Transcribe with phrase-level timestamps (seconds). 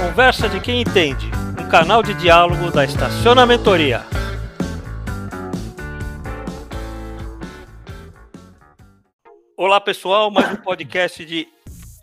[0.00, 4.02] Conversa de quem entende, um canal de diálogo da Estacionamentoria.
[9.54, 11.46] Olá pessoal, mais um podcast de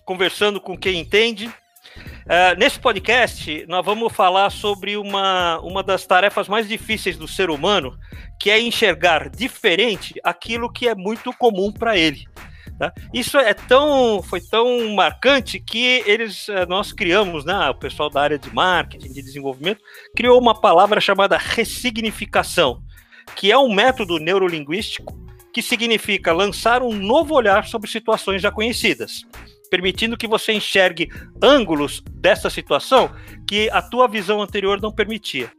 [0.06, 1.48] Conversando com quem entende.
[1.48, 7.50] Uh, nesse podcast, nós vamos falar sobre uma, uma das tarefas mais difíceis do ser
[7.50, 7.98] humano,
[8.40, 12.28] que é enxergar diferente aquilo que é muito comum para ele.
[12.78, 12.94] Tá?
[13.12, 18.22] Isso é tão, foi tão marcante que eles, eh, nós criamos, né, o pessoal da
[18.22, 19.82] área de marketing, de desenvolvimento,
[20.16, 22.84] criou uma palavra chamada ressignificação,
[23.36, 25.18] que é um método neurolinguístico
[25.52, 29.24] que significa lançar um novo olhar sobre situações já conhecidas,
[29.72, 31.10] permitindo que você enxergue
[31.42, 33.10] ângulos dessa situação
[33.48, 35.52] que a tua visão anterior não permitia.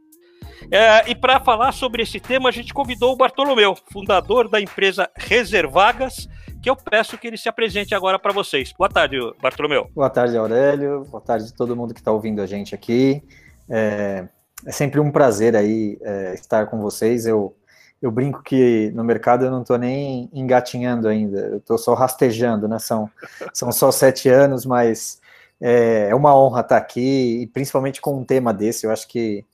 [0.71, 5.09] É, e para falar sobre esse tema, a gente convidou o Bartolomeu, fundador da empresa
[5.17, 6.29] Reservagas,
[6.61, 8.73] que eu peço que ele se apresente agora para vocês.
[8.77, 9.89] Boa tarde, Bartolomeu.
[9.95, 11.05] Boa tarde, Aurélio.
[11.05, 13.23] Boa tarde a todo mundo que está ouvindo a gente aqui.
[13.69, 14.27] É,
[14.65, 17.25] é sempre um prazer aí é, estar com vocês.
[17.25, 17.55] Eu,
[18.01, 22.67] eu brinco que no mercado eu não estou nem engatinhando ainda, eu estou só rastejando,
[22.67, 22.79] né?
[22.79, 23.09] São,
[23.53, 25.19] são só sete anos, mas
[25.61, 28.85] é, é uma honra estar aqui, e principalmente com um tema desse.
[28.85, 29.45] Eu acho que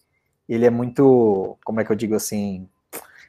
[0.48, 2.68] ele é muito, como é que eu digo assim,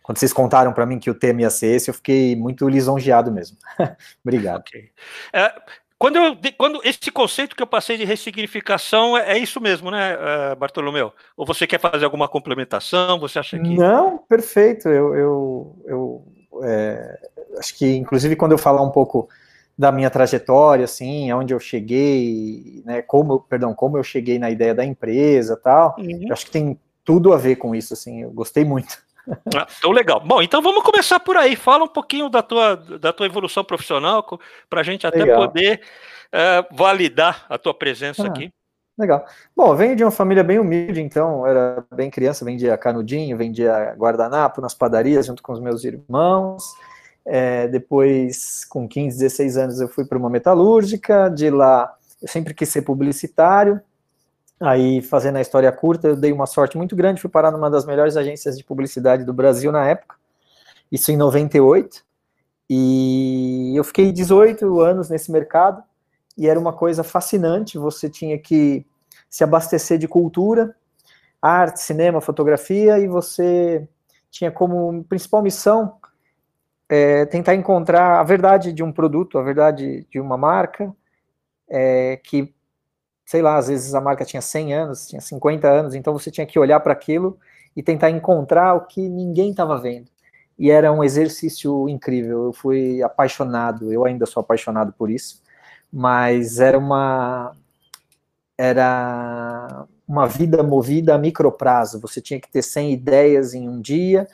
[0.07, 3.33] quando vocês contaram para mim que o tema ia ser esse, eu fiquei muito lisonjeado
[3.33, 3.57] mesmo.
[4.25, 4.61] Obrigado.
[4.61, 4.91] Okay.
[5.33, 5.53] É,
[5.99, 10.17] quando, eu, quando esse conceito que eu passei de ressignificação é, é isso mesmo, né,
[10.17, 11.12] uh, Bartolomeu?
[11.37, 13.19] Ou você quer fazer alguma complementação?
[13.19, 13.75] Você acha que.
[13.75, 14.89] Não, perfeito.
[14.89, 16.25] Eu, eu, eu
[16.62, 17.19] é,
[17.59, 19.29] acho que, inclusive, quando eu falar um pouco
[19.77, 24.73] da minha trajetória, assim, aonde eu cheguei, né, como, perdão, como eu cheguei na ideia
[24.73, 26.29] da empresa, tal, uhum.
[26.31, 28.23] acho que tem tudo a ver com isso, assim.
[28.23, 29.05] Eu gostei muito.
[29.55, 30.20] Ah, então, legal.
[30.20, 31.56] Bom, então vamos começar por aí.
[31.56, 34.24] Fala um pouquinho da tua, da tua evolução profissional,
[34.70, 35.46] para a gente até legal.
[35.46, 35.80] poder
[36.27, 38.52] uh, validar a tua presença ah, aqui.
[38.98, 39.27] Legal.
[39.54, 44.60] Bom, venho de uma família bem humilde, então era bem criança, vendia canudinho, vendia guardanapo
[44.60, 46.65] nas padarias junto com os meus irmãos.
[47.25, 51.28] É, depois, com 15, 16 anos, eu fui para uma metalúrgica.
[51.28, 51.92] De lá,
[52.22, 53.81] eu sempre quis ser publicitário.
[54.61, 57.84] Aí, fazendo a história curta, eu dei uma sorte muito grande, fui parar numa das
[57.84, 60.17] melhores agências de publicidade do Brasil na época,
[60.91, 62.03] isso em 98,
[62.71, 65.83] e eu fiquei 18 anos nesse mercado,
[66.39, 68.87] e era uma coisa fascinante, você tinha que
[69.28, 70.75] se abastecer de cultura,
[71.41, 73.87] arte, cinema, fotografia, e você
[74.31, 75.97] tinha como principal missão
[76.89, 80.95] é, tentar encontrar a verdade de um produto, a verdade de uma marca,
[81.69, 82.55] é, que
[83.26, 86.47] sei lá, às vezes a marca tinha 100 anos, tinha 50 anos, então você tinha
[86.47, 87.38] que olhar para aquilo
[87.76, 90.09] e tentar encontrar o que ninguém estava vendo.
[90.59, 95.42] E era um exercício incrível, eu fui apaixonado, eu ainda sou apaixonado por isso,
[95.92, 97.53] mas era uma
[98.59, 104.26] era uma vida movida a microprazo, você tinha que ter 100 ideias em um dia,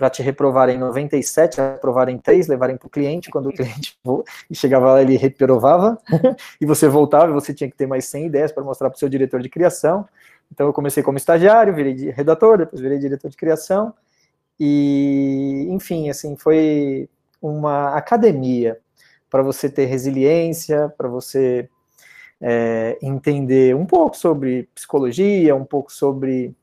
[0.00, 3.98] para te reprovarem 97, aprovarem 3, levarem para o cliente, quando o cliente
[4.50, 6.00] chegava lá ele reprovava,
[6.58, 8.98] e você voltava e você tinha que ter mais 100 ideias para mostrar para o
[8.98, 10.08] seu diretor de criação.
[10.50, 13.92] Então eu comecei como estagiário, virei redator, depois virei diretor de criação,
[14.58, 17.06] e enfim, assim, foi
[17.42, 18.78] uma academia
[19.28, 21.68] para você ter resiliência, para você
[22.40, 26.56] é, entender um pouco sobre psicologia, um pouco sobre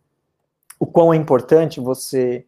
[0.79, 2.43] o quão é importante você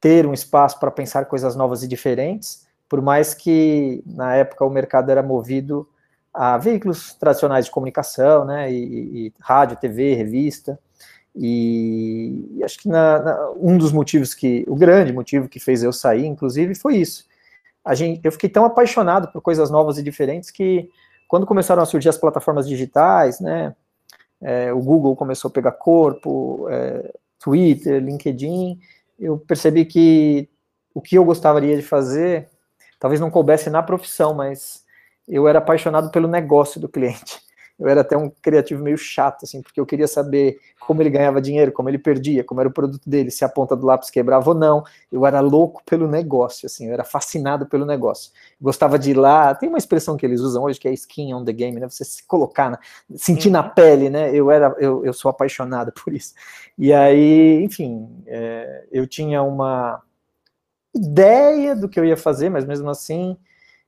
[0.00, 4.70] ter um espaço para pensar coisas novas e diferentes, por mais que na época o
[4.70, 5.88] mercado era movido
[6.32, 10.78] a veículos tradicionais de comunicação, né, e, e rádio, TV, revista,
[11.34, 15.82] e, e acho que na, na, um dos motivos que, o grande motivo que fez
[15.82, 17.26] eu sair, inclusive, foi isso.
[17.84, 20.90] A gente, eu fiquei tão apaixonado por coisas novas e diferentes que
[21.28, 23.74] quando começaram a surgir as plataformas digitais, né,
[24.40, 28.78] é, o Google começou a pegar corpo, é, Twitter, LinkedIn,
[29.20, 30.48] eu percebi que
[30.94, 32.48] o que eu gostaria de fazer
[32.98, 34.84] talvez não coubesse na profissão, mas
[35.28, 37.38] eu era apaixonado pelo negócio do cliente.
[37.80, 41.40] Eu era até um criativo meio chato, assim, porque eu queria saber como ele ganhava
[41.40, 44.50] dinheiro, como ele perdia, como era o produto dele, se a ponta do lápis quebrava
[44.50, 44.84] ou não.
[45.10, 48.32] Eu era louco pelo negócio, assim, eu era fascinado pelo negócio.
[48.60, 51.42] Gostava de ir lá, tem uma expressão que eles usam hoje que é skin on
[51.42, 51.88] the game, né?
[51.88, 52.78] Você se colocar, na,
[53.16, 54.34] sentir na pele, né?
[54.34, 56.34] Eu era, eu, eu sou apaixonado por isso.
[56.76, 60.02] E aí, enfim, é, eu tinha uma
[60.94, 63.36] ideia do que eu ia fazer, mas mesmo assim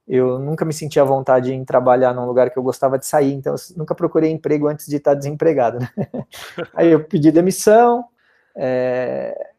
[0.07, 3.33] eu nunca me sentia à vontade em trabalhar num lugar que eu gostava de sair,
[3.33, 5.79] então nunca procurei emprego antes de estar desempregado.
[5.79, 5.89] Né?
[6.75, 8.05] Aí eu pedi demissão,
[8.55, 9.53] é,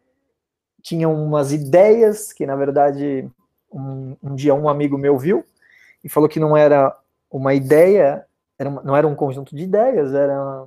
[0.81, 3.30] tinha umas ideias que, na verdade,
[3.72, 5.45] um, um, dia um amigo meu viu
[6.04, 6.96] e falou que não era
[7.31, 8.25] uma ideia,
[8.60, 10.66] era uma, não era um conjunto de ideias, era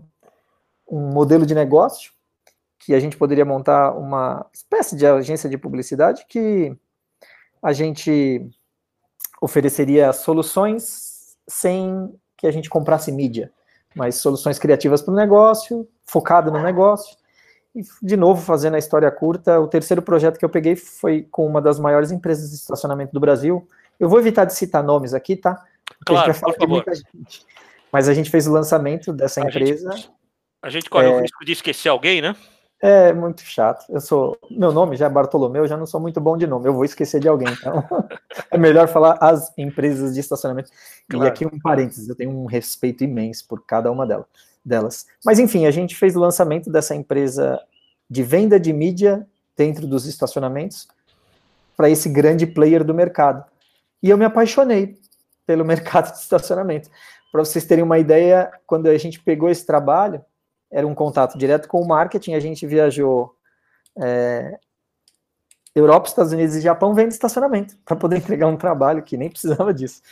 [0.89, 2.13] um modelo de negócio
[2.79, 6.77] que a gente poderia montar uma espécie de agência de publicidade que
[7.63, 8.49] a gente
[9.41, 13.51] ofereceria soluções sem que a gente comprasse mídia,
[13.95, 17.17] mas soluções criativas para o negócio, focado no negócio.
[17.75, 21.47] E, de novo, fazendo a história curta, o terceiro projeto que eu peguei foi com
[21.47, 23.69] uma das maiores empresas de estacionamento do Brasil.
[23.99, 25.55] Eu vou evitar de citar nomes aqui, tá?
[25.99, 27.47] Porque claro, a gente vai falar de muita gente.
[27.93, 29.93] Mas a gente fez o lançamento dessa a empresa.
[29.93, 30.11] Gente,
[30.63, 32.35] a gente corre é, o risco de esquecer alguém, né?
[32.81, 33.87] É muito chato.
[33.89, 34.39] Eu sou.
[34.51, 36.69] Meu nome já é Bartolomeu, eu já não sou muito bom de nome.
[36.69, 37.49] Eu vou esquecer de alguém.
[37.49, 37.83] Então,
[38.51, 40.71] é melhor falar as empresas de estacionamento.
[41.09, 41.25] Claro.
[41.25, 44.07] E aqui um parênteses, eu tenho um respeito imenso por cada uma
[44.65, 45.07] delas.
[45.25, 47.59] Mas enfim, a gente fez o lançamento dessa empresa
[48.11, 49.27] de venda de mídia
[49.57, 50.87] dentro dos estacionamentos
[51.77, 53.45] para esse grande player do mercado.
[54.03, 54.99] E eu me apaixonei
[55.47, 56.91] pelo mercado de estacionamento.
[57.33, 60.23] Para vocês terem uma ideia, quando a gente pegou esse trabalho,
[60.71, 63.35] era um contato direto com o marketing, a gente viajou
[63.99, 64.59] é,
[65.75, 69.73] Europa, Estados Unidos e Japão vendo estacionamento, para poder entregar um trabalho que nem precisava
[69.73, 70.03] disso.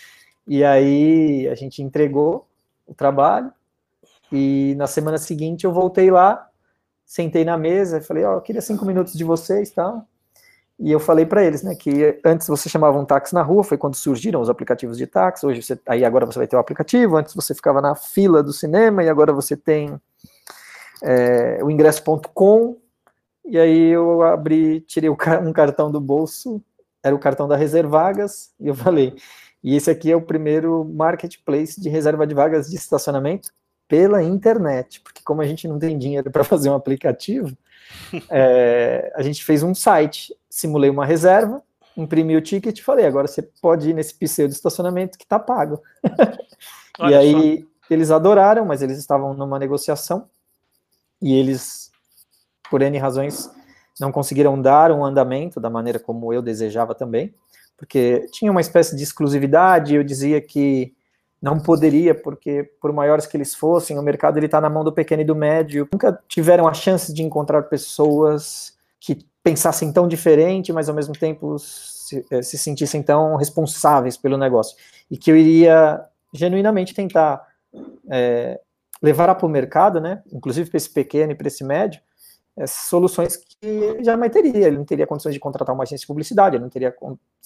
[0.46, 2.46] E aí a gente entregou
[2.86, 3.52] o trabalho,
[4.30, 6.48] e na semana seguinte eu voltei lá,
[7.04, 10.04] sentei na mesa e falei, ó, oh, eu queria cinco minutos de vocês, tá?
[10.78, 13.78] E eu falei para eles, né, que antes você chamava um táxi na rua, foi
[13.78, 17.16] quando surgiram os aplicativos de táxi, hoje você, aí agora você vai ter o aplicativo,
[17.16, 20.00] antes você ficava na fila do cinema e agora você tem
[21.04, 22.78] é, o ingresso.com,
[23.44, 26.62] e aí eu abri, tirei um cartão do bolso,
[27.02, 29.14] era o cartão da Reservagas, e eu falei,
[29.62, 33.50] e esse aqui é o primeiro marketplace de reserva de vagas de estacionamento
[33.86, 37.54] pela internet, porque como a gente não tem dinheiro para fazer um aplicativo,
[38.30, 41.62] é, a gente fez um site, simulei uma reserva,
[41.94, 45.82] imprimi o ticket e falei, agora você pode ir nesse pseudo estacionamento que está pago.
[47.06, 47.66] e aí só.
[47.94, 50.28] eles adoraram, mas eles estavam numa negociação,
[51.24, 51.90] e eles,
[52.70, 53.50] por N razões,
[53.98, 57.34] não conseguiram dar um andamento da maneira como eu desejava também,
[57.78, 60.92] porque tinha uma espécie de exclusividade, eu dizia que
[61.40, 64.92] não poderia, porque por maiores que eles fossem, o mercado ele está na mão do
[64.92, 70.74] pequeno e do médio, nunca tiveram a chance de encontrar pessoas que pensassem tão diferente,
[70.74, 74.76] mas ao mesmo tempo se, eh, se sentissem tão responsáveis pelo negócio,
[75.10, 76.04] e que eu iria
[76.34, 77.46] genuinamente tentar
[78.10, 78.60] é,
[79.02, 82.00] levar para o mercado, né, inclusive para esse pequeno e para esse médio,
[82.66, 84.66] soluções que ele jamais teria.
[84.68, 86.94] Ele não teria condições de contratar uma agência de publicidade, ele não teria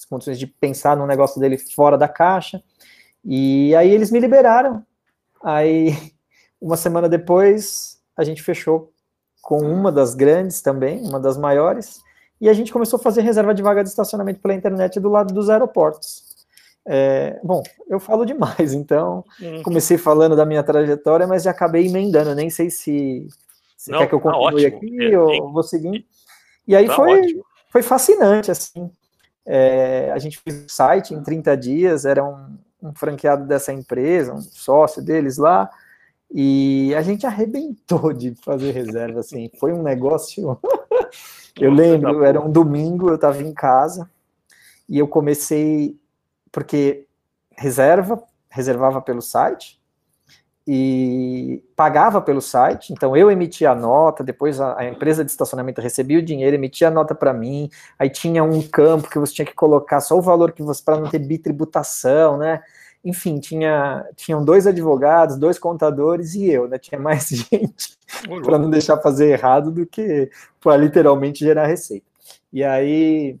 [0.09, 2.61] condições de pensar no negócio dele fora da caixa.
[3.25, 4.85] E aí eles me liberaram.
[5.43, 5.95] Aí,
[6.61, 8.91] uma semana depois, a gente fechou
[9.41, 12.01] com uma das grandes também, uma das maiores,
[12.39, 15.33] e a gente começou a fazer reserva de vaga de estacionamento pela internet do lado
[15.33, 16.28] dos aeroportos.
[16.91, 19.61] É, bom, eu falo demais, então uhum.
[19.61, 22.33] comecei falando da minha trajetória, mas já acabei emendando.
[22.33, 23.27] Nem sei se,
[23.87, 26.03] Não, quer que eu tá continue tá aqui é, ou vou seguir.
[26.67, 28.89] E aí tá foi, foi fascinante, assim.
[29.45, 34.33] É, a gente fez o site em 30 dias, era um, um franqueado dessa empresa,
[34.33, 35.69] um sócio deles lá,
[36.33, 39.51] e a gente arrebentou de fazer reserva, assim.
[39.59, 40.57] Foi um negócio.
[41.61, 44.09] eu lembro, era um domingo, eu estava em casa
[44.87, 45.98] e eu comecei
[46.51, 47.05] porque
[47.57, 49.79] reserva, reservava pelo site
[50.71, 55.81] e pagava pelo site, então eu emitia a nota, depois a, a empresa de estacionamento
[55.81, 59.45] recebia o dinheiro, emitia a nota para mim, aí tinha um campo que você tinha
[59.45, 62.61] que colocar só o valor que você, para não ter bitributação, né?
[63.03, 66.77] Enfim, tinha, tinham dois advogados, dois contadores e eu, né?
[66.77, 67.97] Tinha mais gente
[68.43, 70.29] para não deixar fazer errado do que
[70.61, 72.05] para literalmente gerar receita.
[72.53, 73.39] E aí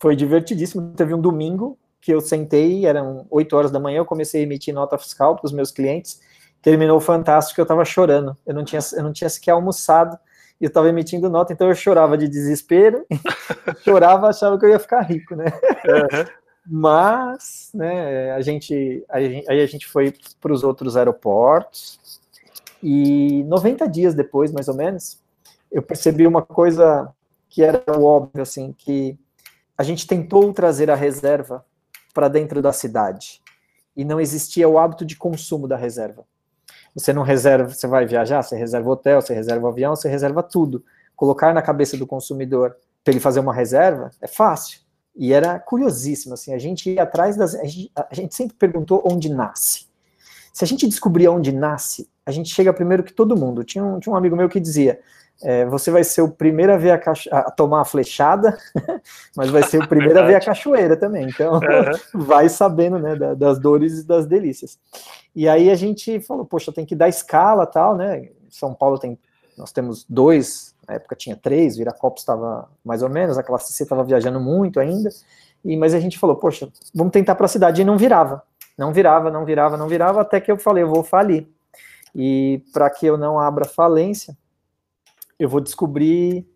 [0.00, 0.92] foi divertidíssimo.
[0.96, 4.74] Teve um domingo que eu sentei, eram 8 horas da manhã, eu comecei a emitir
[4.74, 6.20] nota fiscal para os meus clientes,
[6.60, 10.18] terminou fantástico, eu estava chorando, eu não tinha, eu não tinha sequer almoçado,
[10.60, 13.06] e eu estava emitindo nota, então eu chorava de desespero,
[13.84, 15.46] chorava, achava que eu ia ficar rico, né?
[15.46, 16.24] Uhum.
[16.66, 22.20] Mas, né, a gente, aí a gente foi para os outros aeroportos,
[22.82, 25.20] e 90 dias depois, mais ou menos,
[25.70, 27.08] eu percebi uma coisa
[27.48, 29.16] que era óbvio, assim, que
[29.78, 31.64] a gente tentou trazer a reserva
[32.12, 33.42] para dentro da cidade.
[33.96, 36.24] E não existia o hábito de consumo da reserva.
[36.94, 40.84] Você não reserva, você vai viajar, você reserva hotel, você reserva avião, você reserva tudo.
[41.16, 44.80] Colocar na cabeça do consumidor para ele fazer uma reserva é fácil.
[45.14, 47.54] E era curiosíssimo, assim, a gente ia atrás das.
[47.54, 49.86] A gente, a gente sempre perguntou onde nasce.
[50.52, 53.64] Se a gente descobrir onde nasce, a gente chega primeiro que todo mundo.
[53.64, 55.00] Tinha um, tinha um amigo meu que dizia:
[55.42, 57.28] é, você vai ser o primeiro a ver a, cacho...
[57.32, 58.56] a tomar a flechada,
[59.36, 61.28] mas vai ser o primeiro a ver a cachoeira também.
[61.28, 61.60] Então, uhum.
[62.24, 64.78] vai sabendo, né, das dores e das delícias.
[65.34, 68.28] E aí a gente falou, poxa, tem que dar escala tal, né?
[68.50, 69.18] São Paulo tem,
[69.56, 73.82] nós temos dois, na época tinha três, Viracopos estava mais ou menos, a classe C
[73.82, 75.08] estava viajando muito ainda,
[75.64, 78.42] e, mas a gente falou, poxa, vamos tentar para a cidade, e não virava,
[78.76, 81.48] não virava, não virava, não virava, até que eu falei, eu vou falir.
[82.14, 84.36] E para que eu não abra falência,
[85.38, 86.46] eu vou descobrir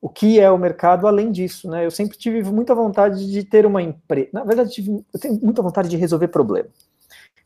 [0.00, 1.84] o que é o mercado além disso, né?
[1.84, 4.30] Eu sempre tive muita vontade de ter uma empresa.
[4.32, 6.68] Na verdade, tive, eu tenho muita vontade de resolver problema.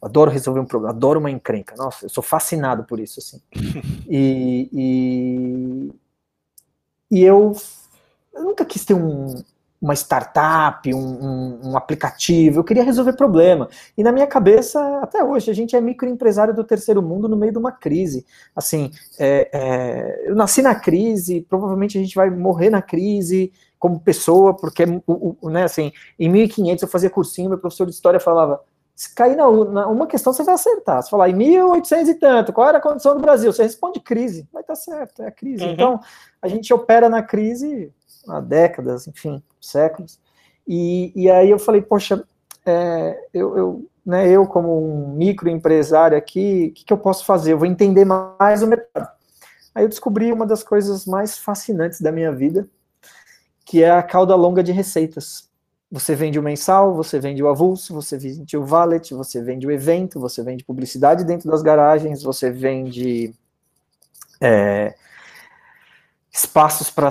[0.01, 1.75] Eu adoro resolver um problema, adoro uma encrenca.
[1.77, 3.41] Nossa, eu sou fascinado por isso, assim.
[4.07, 5.93] E, e,
[7.11, 7.53] e eu,
[8.35, 9.35] eu nunca quis ter um,
[9.85, 13.69] uma startup, um, um, um, aplicativo, eu queria resolver problema.
[13.97, 17.53] E na minha cabeça, até hoje, a gente é microempresário do terceiro mundo no meio
[17.53, 18.25] de uma crise.
[18.57, 24.01] Assim, é, é, eu nasci na crise, provavelmente a gente vai morrer na crise como
[24.01, 28.19] pessoa, porque, o, o, né, assim, em 1500 eu fazia cursinho, meu professor de história
[28.19, 28.63] falava,
[28.97, 31.03] se cair na, na, uma questão, você vai acertar.
[31.03, 33.53] Se falar em 1800 e tanto, qual era a condição do Brasil?
[33.53, 35.63] Você responde crise, vai estar certo, é a crise.
[35.63, 35.73] Uhum.
[35.73, 36.01] Então,
[36.41, 37.93] a gente opera na crise
[38.29, 40.19] há décadas, enfim, séculos.
[40.67, 42.25] E, e aí eu falei, poxa,
[42.65, 47.53] é, eu, eu, né, eu como um microempresário aqui, o que, que eu posso fazer?
[47.53, 49.09] Eu vou entender mais o mercado.
[49.75, 52.69] Aí eu descobri uma das coisas mais fascinantes da minha vida,
[53.65, 55.49] que é a cauda longa de receitas.
[55.91, 59.71] Você vende o mensal, você vende o avulso, você vende o valet, você vende o
[59.71, 63.35] evento, você vende publicidade dentro das garagens, você vende
[64.41, 64.95] é,
[66.33, 67.11] espaços para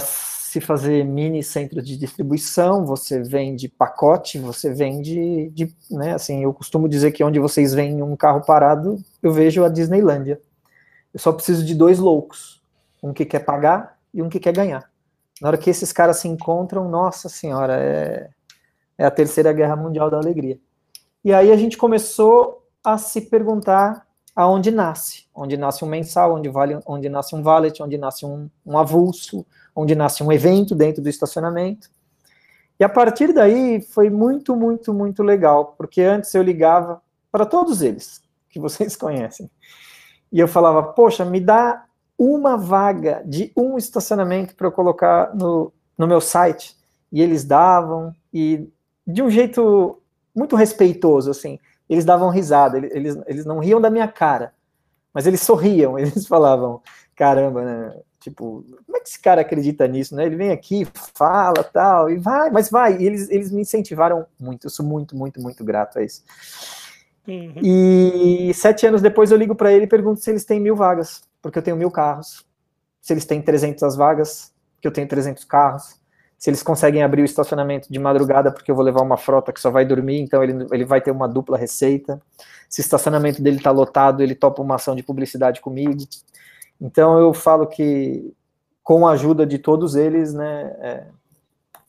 [0.53, 6.53] se fazer mini centro de distribuição, você vende pacote, você vende, de, né, assim, eu
[6.53, 10.39] costumo dizer que onde vocês veem um carro parado, eu vejo a Disneylândia.
[11.12, 12.62] Eu só preciso de dois loucos,
[13.01, 14.88] um que quer pagar e um que quer ganhar.
[15.41, 18.29] Na hora que esses caras se encontram, nossa senhora, é,
[18.95, 20.60] é a terceira guerra mundial da alegria.
[21.25, 24.05] E aí a gente começou a se perguntar
[24.36, 28.48] aonde nasce, onde nasce um mensal, onde, vale, onde nasce um valet, onde nasce um,
[28.63, 29.43] um avulso,
[29.75, 31.89] onde nasce um evento dentro do estacionamento.
[32.80, 37.01] E a partir daí foi muito, muito, muito legal, porque antes eu ligava
[37.32, 39.50] para todos eles, que vocês conhecem,
[40.32, 41.86] e eu falava, poxa, me dá
[42.18, 46.75] uma vaga de um estacionamento para eu colocar no, no meu site.
[47.12, 48.68] E eles davam, e
[49.06, 50.01] de um jeito
[50.36, 54.53] muito respeitoso, assim, eles davam risada, eles, eles não riam da minha cara,
[55.13, 56.82] mas eles sorriam, eles falavam,
[57.15, 58.01] caramba, né?
[58.24, 60.25] Tipo, como é que esse cara acredita nisso, né?
[60.25, 62.98] Ele vem aqui, fala, tal, e vai, mas vai.
[62.98, 64.68] E eles, eles me incentivaram muito.
[64.68, 66.24] Eu sou muito, muito, muito grato a isso.
[67.27, 67.53] Uhum.
[67.62, 71.22] E sete anos depois eu ligo para ele e pergunto se eles têm mil vagas,
[71.42, 72.46] porque eu tenho mil carros.
[73.01, 76.01] Se eles têm 300 vagas, que eu tenho 300 carros.
[76.38, 79.60] Se eles conseguem abrir o estacionamento de madrugada, porque eu vou levar uma frota que
[79.60, 82.22] só vai dormir, então ele, ele vai ter uma dupla receita.
[82.70, 86.06] Se o estacionamento dele está lotado, ele topa uma ação de publicidade comigo.
[86.80, 88.34] Então eu falo que
[88.84, 91.08] com a ajuda de todos eles, né, é,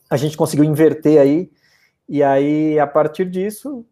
[0.09, 1.51] a gente conseguiu inverter aí,
[2.09, 3.85] e aí a partir disso,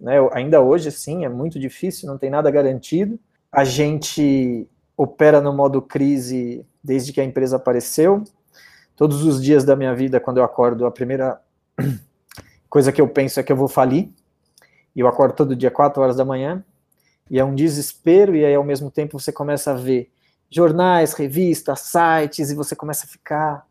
[0.00, 3.18] né, ainda hoje sim, é muito difícil, não tem nada garantido.
[3.52, 8.24] A gente opera no modo crise desde que a empresa apareceu.
[8.96, 11.40] Todos os dias da minha vida, quando eu acordo, a primeira
[12.68, 14.10] coisa que eu penso é que eu vou falir.
[14.94, 16.64] E eu acordo todo dia 4 horas da manhã,
[17.30, 20.10] e é um desespero, e aí ao mesmo tempo você começa a ver
[20.52, 23.66] jornais, revistas, sites, e você começa a ficar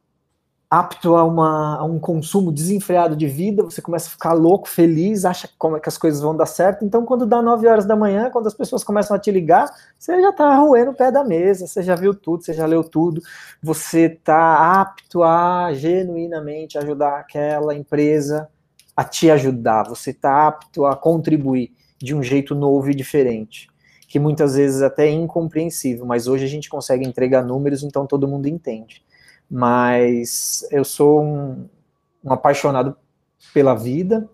[0.69, 5.25] apto a, uma, a um consumo desenfreado de vida, você começa a ficar louco, feliz,
[5.25, 6.85] acha como é que as coisas vão dar certo.
[6.85, 9.69] Então, quando dá 9 horas da manhã, quando as pessoas começam a te ligar,
[9.99, 12.85] você já está roendo o pé da mesa, você já viu tudo, você já leu
[12.85, 13.21] tudo,
[13.61, 18.49] você está apto a genuinamente ajudar aquela empresa
[18.95, 23.70] a te ajudar, você está apto a contribuir de um jeito novo e diferente
[24.11, 28.27] que muitas vezes até é incompreensível, mas hoje a gente consegue entregar números, então todo
[28.27, 29.01] mundo entende.
[29.49, 31.65] Mas eu sou um,
[32.21, 32.93] um apaixonado
[33.53, 34.29] pela vida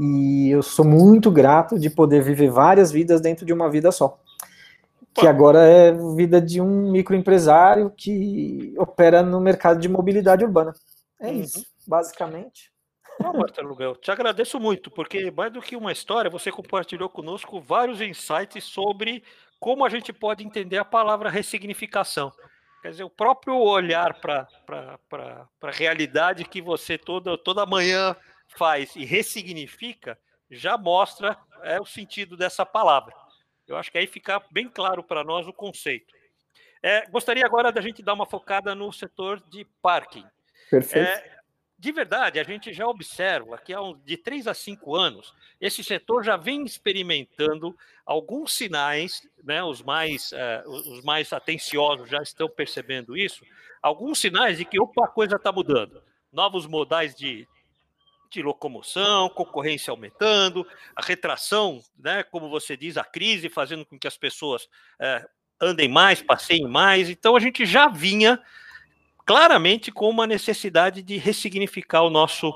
[0.00, 4.18] e eu sou muito grato de poder viver várias vidas dentro de uma vida só.
[5.14, 10.72] Que agora é vida de um microempresário que opera no mercado de mobilidade urbana.
[11.20, 11.40] É uhum.
[11.42, 12.72] isso, basicamente.
[13.20, 17.60] Não, Marcelo Lugel, te agradeço muito, porque mais do que uma história, você compartilhou conosco
[17.60, 19.24] vários insights sobre
[19.58, 22.32] como a gente pode entender a palavra ressignificação.
[22.80, 24.46] Quer dizer, o próprio olhar para
[25.62, 28.14] a realidade que você toda, toda manhã
[28.56, 30.18] faz e ressignifica
[30.50, 33.12] já mostra é, o sentido dessa palavra.
[33.66, 36.14] Eu acho que aí fica bem claro para nós o conceito.
[36.82, 40.24] É, gostaria agora da gente dar uma focada no setor de parking.
[40.70, 41.08] Perfeito.
[41.08, 41.37] É,
[41.78, 46.24] de verdade, a gente já observa que há de três a cinco anos, esse setor
[46.24, 53.16] já vem experimentando alguns sinais, né, os, mais, uh, os mais atenciosos já estão percebendo
[53.16, 53.44] isso,
[53.80, 56.02] alguns sinais de que opa, a coisa está mudando.
[56.32, 57.46] Novos modais de,
[58.28, 60.66] de locomoção, concorrência aumentando,
[60.96, 65.28] a retração, né, como você diz, a crise fazendo com que as pessoas uh,
[65.60, 67.08] andem mais, passeiem mais.
[67.08, 68.42] Então a gente já vinha
[69.28, 72.50] claramente com uma necessidade de ressignificar o nosso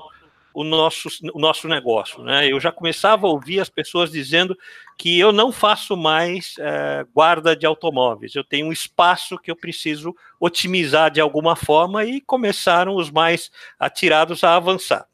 [0.55, 2.21] o nosso, o nosso negócio.
[2.23, 2.51] Né?
[2.51, 4.55] Eu já começava a ouvir as pessoas dizendo
[4.97, 9.55] que eu não faço mais é, guarda de automóveis, eu tenho um espaço que eu
[9.55, 13.49] preciso otimizar de alguma forma e começaram os mais
[13.79, 15.07] atirados a avançar.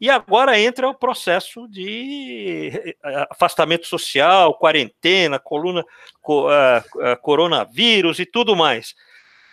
[0.00, 2.70] E agora entra o processo de
[3.02, 8.94] eh, afastamento social, quarentena, coluna, uh, uh, coronavírus e tudo mais.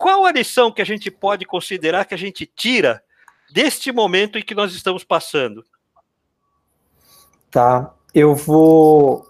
[0.02, 3.04] Qual a lição que a gente pode considerar que a gente tira
[3.54, 5.64] deste momento em que nós estamos passando?
[7.52, 9.24] Tá, eu vou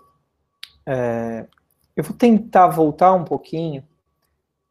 [0.85, 1.45] é,
[1.93, 3.85] eu vou tentar voltar um pouquinho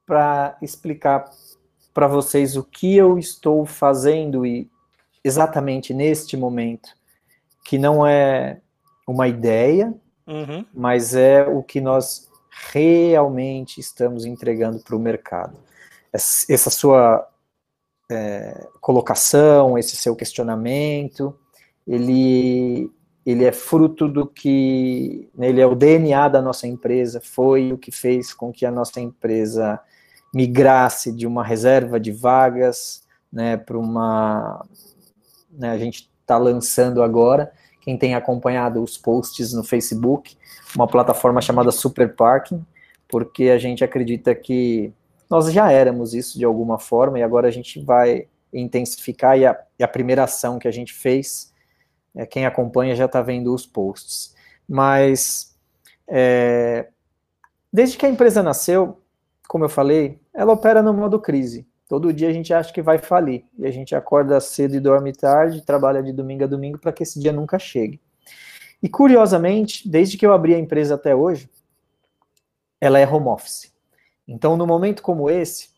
[0.07, 1.31] para explicar
[1.93, 4.71] para vocês o que eu estou fazendo e
[5.23, 6.97] exatamente neste momento,
[7.63, 8.63] que não é
[9.07, 9.93] uma ideia,
[10.27, 10.65] uhum.
[10.73, 12.31] mas é o que nós
[12.73, 15.69] realmente estamos entregando para o mercado
[16.13, 17.27] essa sua
[18.11, 21.37] é, colocação, esse seu questionamento,
[21.87, 22.91] ele,
[23.25, 27.79] ele é fruto do que, né, ele é o DNA da nossa empresa, foi o
[27.79, 29.81] que fez com que a nossa empresa
[30.35, 33.03] migrasse de uma reserva de vagas,
[33.33, 34.65] né, para uma,
[35.51, 40.37] né, a gente está lançando agora, quem tem acompanhado os posts no Facebook,
[40.75, 42.65] uma plataforma chamada Super Parking,
[43.09, 44.93] porque a gente acredita que
[45.31, 49.57] nós já éramos isso de alguma forma e agora a gente vai intensificar e a,
[49.79, 51.55] e a primeira ação que a gente fez,
[52.15, 54.35] é, quem acompanha já está vendo os posts.
[54.69, 55.57] Mas
[56.09, 56.89] é,
[57.73, 59.01] desde que a empresa nasceu,
[59.49, 61.67] como eu falei, ela opera no modo crise.
[61.89, 65.13] Todo dia a gente acha que vai falir e a gente acorda cedo e dorme
[65.13, 68.01] tarde, trabalha de domingo a domingo para que esse dia nunca chegue.
[68.83, 71.49] E curiosamente, desde que eu abri a empresa até hoje,
[72.81, 73.70] ela é home office.
[74.31, 75.71] Então, no momento como esse,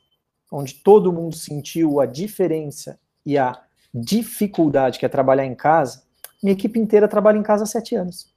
[0.52, 3.58] onde todo mundo sentiu a diferença e a
[3.94, 6.02] dificuldade que é trabalhar em casa,
[6.42, 8.30] minha equipe inteira trabalha em casa há sete anos.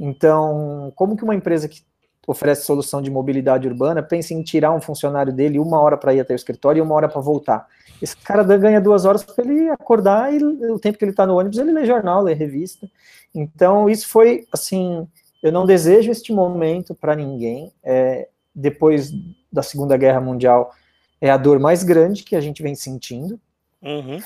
[0.00, 1.82] Então, como que uma empresa que
[2.26, 6.20] oferece solução de mobilidade urbana pensa em tirar um funcionário dele uma hora para ir
[6.20, 7.68] até o escritório e uma hora para voltar?
[8.00, 11.36] Esse cara ganha duas horas para ele acordar e o tempo que ele está no
[11.36, 12.88] ônibus ele lê jornal, lê revista.
[13.34, 15.06] Então, isso foi, assim,
[15.42, 17.70] eu não desejo este momento para ninguém.
[17.82, 19.12] É, depois
[19.52, 20.72] da Segunda Guerra Mundial,
[21.20, 23.40] é a dor mais grande que a gente vem sentindo.
[23.82, 24.20] Uhum.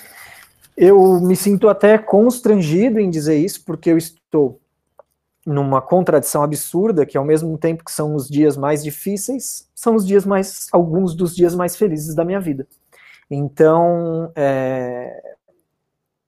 [0.77, 4.61] Eu me sinto até constrangido em dizer isso, porque eu estou
[5.45, 10.07] numa contradição absurda, que ao mesmo tempo que são os dias mais difíceis, são os
[10.07, 12.67] dias mais, alguns dos dias mais felizes da minha vida.
[13.31, 15.37] Então, é,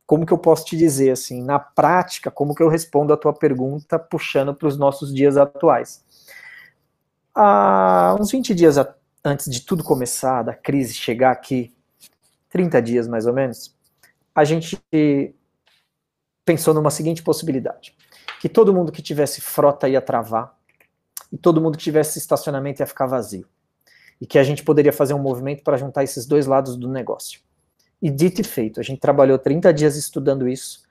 [0.07, 3.33] como que eu posso te dizer assim, na prática, como que eu respondo a tua
[3.33, 6.03] pergunta puxando para os nossos dias atuais?
[7.43, 8.77] Há uns 20 dias
[9.25, 11.75] antes de tudo começar, da crise chegar aqui,
[12.51, 13.75] 30 dias mais ou menos,
[14.35, 14.79] a gente
[16.45, 17.97] pensou numa seguinte possibilidade:
[18.43, 20.55] que todo mundo que tivesse frota ia travar,
[21.33, 23.49] e todo mundo que tivesse estacionamento ia ficar vazio.
[24.21, 27.41] E que a gente poderia fazer um movimento para juntar esses dois lados do negócio.
[28.03, 30.83] E dito e feito, a gente trabalhou 30 dias estudando isso.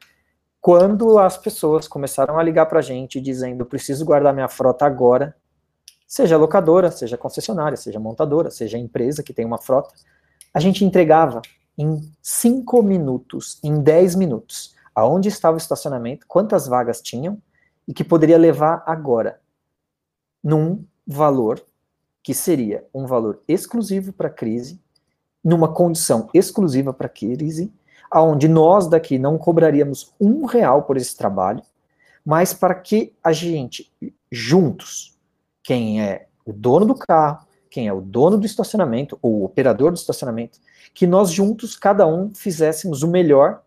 [0.59, 5.35] Quando as pessoas começaram a ligar para a gente dizendo: preciso guardar minha frota agora,
[6.09, 9.93] seja locadora, seja concessionária, seja montadora, seja empresa que tem uma frota,
[10.51, 11.39] a gente entregava
[11.77, 17.39] em 5 minutos, em 10 minutos, aonde estava o estacionamento, quantas vagas tinham
[17.87, 19.39] e que poderia levar agora
[20.43, 21.63] num valor
[22.23, 24.81] que seria um valor exclusivo para a crise,
[25.43, 27.71] numa condição exclusiva para a crise,
[28.09, 31.61] aonde nós daqui não cobraríamos um real por esse trabalho,
[32.25, 33.93] mas para que a gente,
[34.31, 35.18] juntos,
[35.69, 39.91] quem é o dono do carro, quem é o dono do estacionamento, ou o operador
[39.91, 40.58] do estacionamento,
[40.95, 43.62] que nós juntos, cada um, fizéssemos o melhor,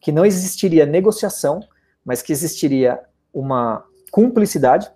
[0.00, 1.60] que não existiria negociação,
[2.02, 2.98] mas que existiria
[3.30, 4.90] uma cumplicidade.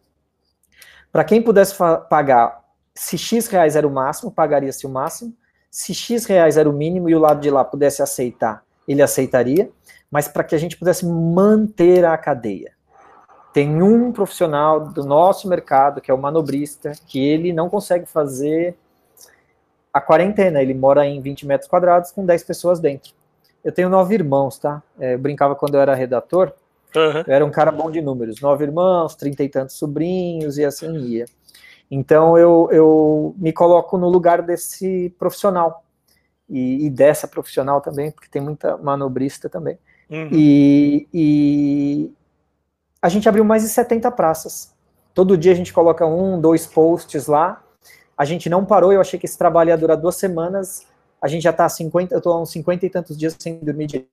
[1.12, 1.74] Para quem pudesse
[2.08, 5.36] pagar, se X reais era o máximo, pagaria-se o máximo.
[5.70, 9.70] Se X reais era o mínimo e o lado de lá pudesse aceitar, ele aceitaria.
[10.10, 12.77] Mas para que a gente pudesse manter a cadeia.
[13.58, 18.76] Tem um profissional do nosso mercado, que é o manobrista, que ele não consegue fazer
[19.92, 20.62] a quarentena.
[20.62, 23.12] Ele mora em 20 metros quadrados com 10 pessoas dentro.
[23.64, 24.80] eu tenho nove irmãos, tá?
[24.96, 26.52] É, eu brincava quando eu era redator,
[26.94, 27.24] uhum.
[27.26, 30.96] eu era um cara bom de números, nove irmãos, trinta e tantos sobrinhos e assim
[30.96, 31.24] ia.
[31.90, 35.82] Então eu, eu me coloco no lugar desse profissional
[36.48, 39.76] e, e dessa profissional também, porque tem muita manobrista também.
[40.08, 40.28] Uhum.
[40.30, 42.12] E, e
[43.00, 44.74] a gente abriu mais de 70 praças.
[45.14, 47.62] Todo dia a gente coloca um, dois posts lá.
[48.16, 50.86] A gente não parou, eu achei que esse trabalho ia durar duas semanas.
[51.22, 53.58] A gente já está há 50, eu tô há uns 50 e tantos dias sem
[53.58, 54.08] dormir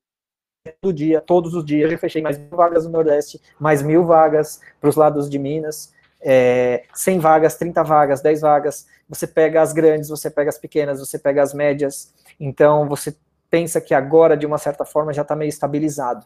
[0.81, 1.91] todo dia, todos os dias.
[1.91, 5.93] Eu fechei mais mil vagas no Nordeste, mais mil vagas para os lados de Minas.
[6.21, 8.87] É, 100 vagas, 30 vagas, 10 vagas.
[9.09, 12.13] Você pega as grandes, você pega as pequenas, você pega as médias.
[12.39, 13.15] Então você
[13.49, 16.25] pensa que agora, de uma certa forma, já está meio estabilizado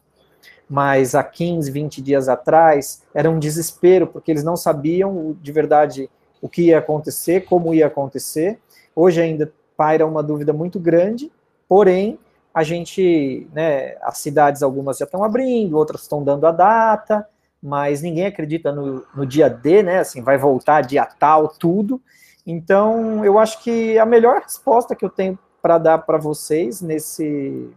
[0.70, 6.10] mas há 15, 20 dias atrás era um desespero, porque eles não sabiam de verdade
[6.42, 8.60] o que ia acontecer, como ia acontecer.
[8.96, 11.32] Hoje ainda paira uma dúvida muito grande,
[11.68, 12.20] porém,
[12.54, 17.28] a gente, né, as cidades algumas já estão abrindo, outras estão dando a data,
[17.62, 22.02] mas ninguém acredita no, no dia D, né, assim, vai voltar dia tal, tudo.
[22.46, 27.70] Então, eu acho que a melhor resposta que eu tenho para dar para vocês nesse,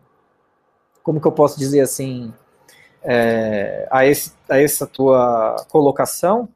[1.03, 2.33] como que eu posso dizer assim,
[3.05, 6.49] é, a, esse, a essa tua colocação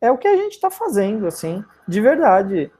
[0.00, 2.70] é o que a gente está fazendo, assim, de verdade.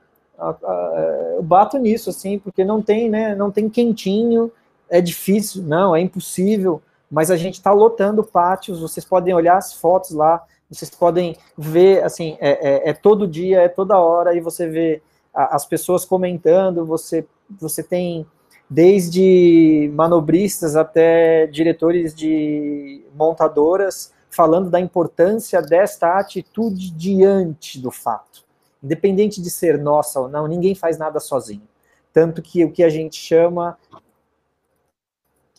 [1.36, 4.50] Eu bato nisso, assim, porque não tem, né, não tem quentinho,
[4.88, 9.72] é difícil, não, é impossível, mas a gente está lotando pátios, vocês podem olhar as
[9.72, 14.40] fotos lá, vocês podem ver, assim, é, é, é todo dia, é toda hora, e
[14.40, 18.26] você vê as pessoas comentando, você, você tem
[18.72, 28.46] desde manobristas até diretores de montadoras, falando da importância desta atitude diante do fato.
[28.82, 31.68] Independente de ser nossa ou não, ninguém faz nada sozinho.
[32.14, 33.76] Tanto que o que a gente chama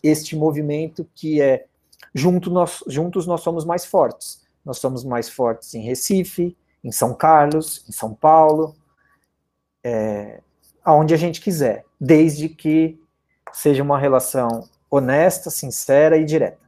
[0.02, 1.66] este movimento que é
[2.12, 4.42] junto nós, juntos nós somos mais fortes.
[4.64, 8.74] Nós somos mais fortes em Recife, em São Carlos, em São Paulo,
[9.84, 10.40] é,
[10.84, 12.98] aonde a gente quiser, desde que
[13.54, 16.58] seja uma relação honesta, sincera e direta.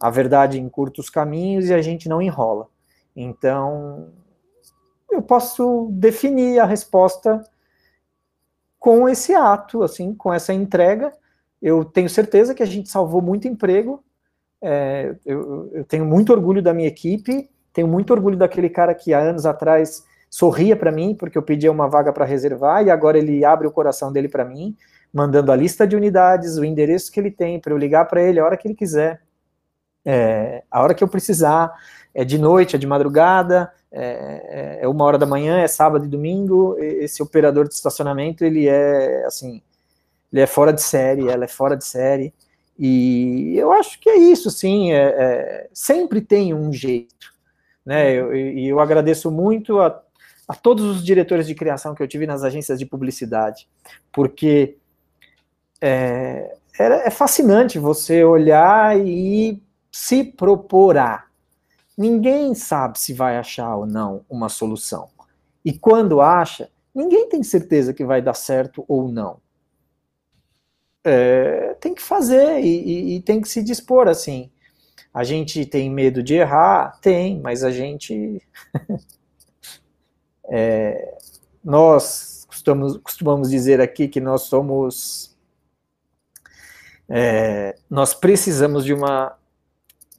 [0.00, 2.68] A verdade encurta os caminhos e a gente não enrola.
[3.14, 4.08] Então,
[5.10, 7.42] eu posso definir a resposta
[8.78, 11.12] com esse ato, assim, com essa entrega.
[11.62, 14.04] Eu tenho certeza que a gente salvou muito emprego.
[14.60, 17.48] É, eu, eu, tenho muito orgulho da minha equipe.
[17.72, 21.70] Tenho muito orgulho daquele cara que há anos atrás sorria para mim porque eu pedia
[21.70, 24.76] uma vaga para reservar e agora ele abre o coração dele para mim
[25.16, 28.38] mandando a lista de unidades, o endereço que ele tem, para eu ligar para ele
[28.38, 29.22] a hora que ele quiser,
[30.04, 31.72] é, a hora que eu precisar,
[32.14, 36.04] é de noite, é de madrugada, é, é, é uma hora da manhã, é sábado
[36.04, 39.62] e domingo, esse operador de estacionamento, ele é, assim,
[40.30, 42.34] ele é fora de série, ela é fora de série,
[42.78, 47.32] e eu acho que é isso, sim, é, é, sempre tem um jeito,
[47.86, 49.98] né, e eu, eu, agradeço muito a,
[50.46, 53.66] a todos os diretores de criação que eu tive nas agências de publicidade,
[54.12, 54.76] porque
[55.86, 61.24] é, é fascinante você olhar e se propor a.
[61.96, 65.08] Ninguém sabe se vai achar ou não uma solução.
[65.64, 69.38] E quando acha, ninguém tem certeza que vai dar certo ou não.
[71.02, 74.50] É, tem que fazer e, e, e, tem que se dispor assim.
[75.14, 76.98] A gente tem medo de errar?
[77.00, 78.42] Tem, mas a gente.
[80.50, 81.16] é,
[81.64, 85.35] nós costumamos, costumamos dizer aqui que nós somos
[87.08, 89.36] é, nós precisamos de uma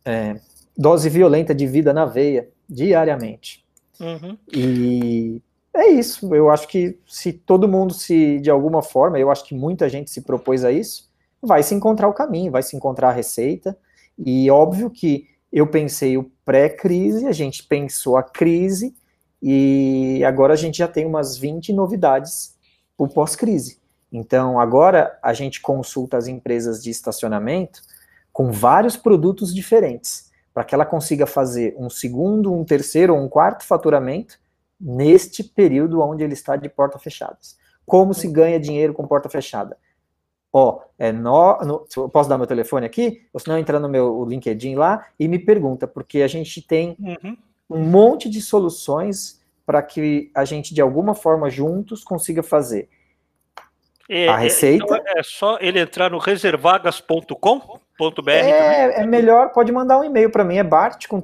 [0.05, 0.39] é,
[0.77, 3.65] dose violenta de vida na veia, diariamente.
[3.99, 4.37] Uhum.
[4.53, 5.41] E
[5.73, 6.33] é isso.
[6.33, 10.09] Eu acho que se todo mundo se, de alguma forma, eu acho que muita gente
[10.09, 11.09] se propôs a isso,
[11.41, 13.77] vai se encontrar o caminho, vai se encontrar a receita.
[14.17, 18.95] E óbvio que eu pensei o pré-crise, a gente pensou a crise,
[19.41, 22.55] e agora a gente já tem umas 20 novidades
[22.97, 23.79] o pós-crise.
[24.17, 27.81] Então, agora a gente consulta as empresas de estacionamento
[28.33, 33.29] com vários produtos diferentes, para que ela consiga fazer um segundo, um terceiro ou um
[33.29, 34.39] quarto faturamento
[34.79, 37.57] neste período onde ele está de porta fechadas.
[37.85, 39.77] Como se ganha dinheiro com porta fechada?
[40.51, 43.27] Ó, é no, no, eu posso dar meu telefone aqui?
[43.31, 46.97] Ou se não, entra no meu LinkedIn lá e me pergunta, porque a gente tem
[46.99, 47.37] uhum.
[47.69, 52.89] um monte de soluções para que a gente, de alguma forma, juntos, consiga fazer
[54.09, 54.85] é, a receita.
[54.85, 58.29] Então é só ele entrar no reservagas.com.br.
[58.29, 61.21] É, é melhor, pode mandar um e-mail para mim, é bart com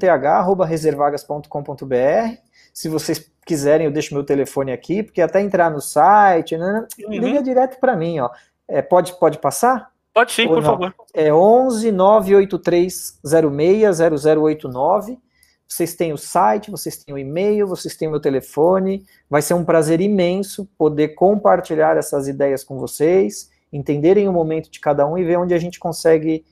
[0.66, 2.38] reservagas.com.br.
[2.74, 7.12] Se vocês quiserem, eu deixo meu telefone aqui, porque até entrar no site, né, uhum.
[7.12, 8.30] liga direto para mim, ó.
[8.68, 9.92] É, pode, pode passar?
[10.14, 10.94] Pode sim, por favor.
[11.14, 15.20] É 11 983 06 0089.
[15.68, 19.06] Vocês têm o site, vocês têm o e-mail, vocês têm o meu telefone.
[19.30, 24.80] Vai ser um prazer imenso poder compartilhar essas ideias com vocês, entenderem o momento de
[24.80, 26.46] cada um e ver onde a gente consegue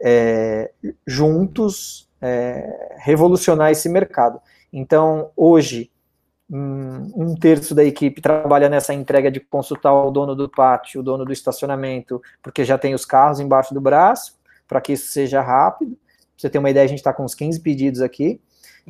[0.00, 0.72] é,
[1.06, 4.40] juntos é, revolucionar esse mercado.
[4.72, 5.90] Então, hoje,
[6.50, 11.24] um terço da equipe trabalha nessa entrega de consultar o dono do pátio, o dono
[11.24, 15.96] do estacionamento, porque já tem os carros embaixo do braço, para que isso seja rápido.
[16.38, 18.40] Você ter uma ideia, a gente está com uns 15 pedidos aqui,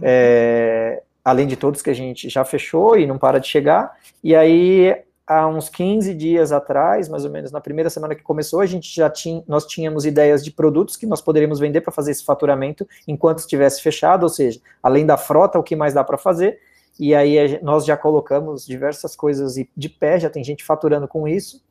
[0.02, 3.96] é, além de todos que a gente já fechou e não para de chegar.
[4.22, 4.94] E aí,
[5.26, 8.94] há uns 15 dias atrás, mais ou menos, na primeira semana que começou, a gente
[8.94, 12.86] já tinha, nós tínhamos ideias de produtos que nós poderíamos vender para fazer esse faturamento
[13.06, 16.58] enquanto estivesse fechado, ou seja, além da frota, o que mais dá para fazer.
[17.00, 21.62] E aí nós já colocamos diversas coisas de pé, já tem gente faturando com isso,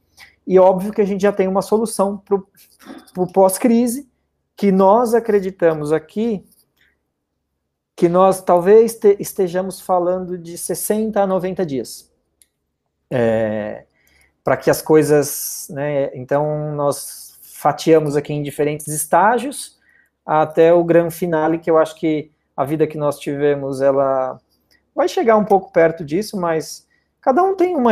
[0.45, 2.37] e óbvio que a gente já tem uma solução para
[3.17, 4.07] o pós-crise,
[4.58, 6.43] que nós acreditamos aqui
[7.96, 12.12] que nós talvez estejamos falando de 60 a 90 dias.
[13.10, 13.86] É,
[14.43, 19.80] para que as coisas, né, então nós fatiamos aqui em diferentes estágios
[20.26, 24.39] até o grande finale, que eu acho que a vida que nós tivemos, ela
[24.93, 26.88] vai chegar um pouco perto disso, mas
[27.22, 27.91] cada um tem uma,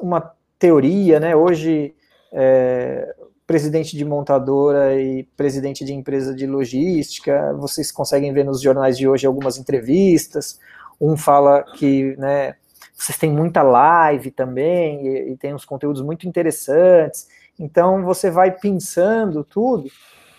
[0.00, 1.36] uma teoria, né?
[1.36, 1.94] Hoje,
[2.32, 3.14] é,
[3.48, 9.08] presidente de montadora e presidente de empresa de logística, vocês conseguem ver nos jornais de
[9.08, 10.60] hoje algumas entrevistas.
[11.00, 12.56] Um fala que, né,
[12.94, 17.26] vocês têm muita live também e, e tem uns conteúdos muito interessantes.
[17.58, 19.90] Então você vai pensando tudo,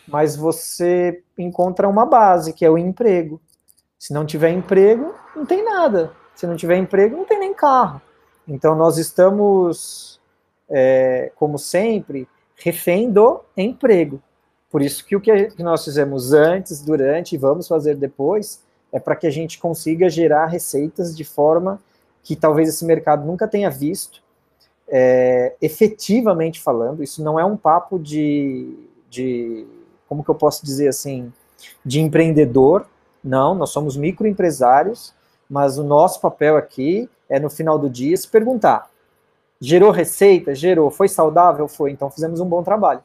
[0.08, 3.42] mas você encontra uma base que é o emprego.
[3.98, 6.12] Se não tiver emprego, não tem nada.
[6.36, 8.00] Se não tiver emprego, não tem nem carro.
[8.48, 10.22] Então nós estamos,
[10.70, 12.28] é, como sempre,
[12.60, 14.22] refém do emprego.
[14.70, 19.16] Por isso que o que nós fizemos antes, durante e vamos fazer depois é para
[19.16, 21.80] que a gente consiga gerar receitas de forma
[22.24, 24.22] que talvez esse mercado nunca tenha visto,
[24.88, 27.04] é, efetivamente falando.
[27.04, 28.76] Isso não é um papo de,
[29.10, 29.66] de,
[30.08, 31.32] como que eu posso dizer assim,
[31.84, 32.86] de empreendedor,
[33.24, 35.14] não, nós somos microempresários,
[35.50, 38.90] mas o nosso papel aqui é no final do dia se perguntar:
[39.60, 40.56] gerou receita?
[40.56, 40.90] Gerou.
[40.90, 41.68] Foi saudável?
[41.68, 41.92] Foi.
[41.92, 43.02] Então fizemos um bom trabalho.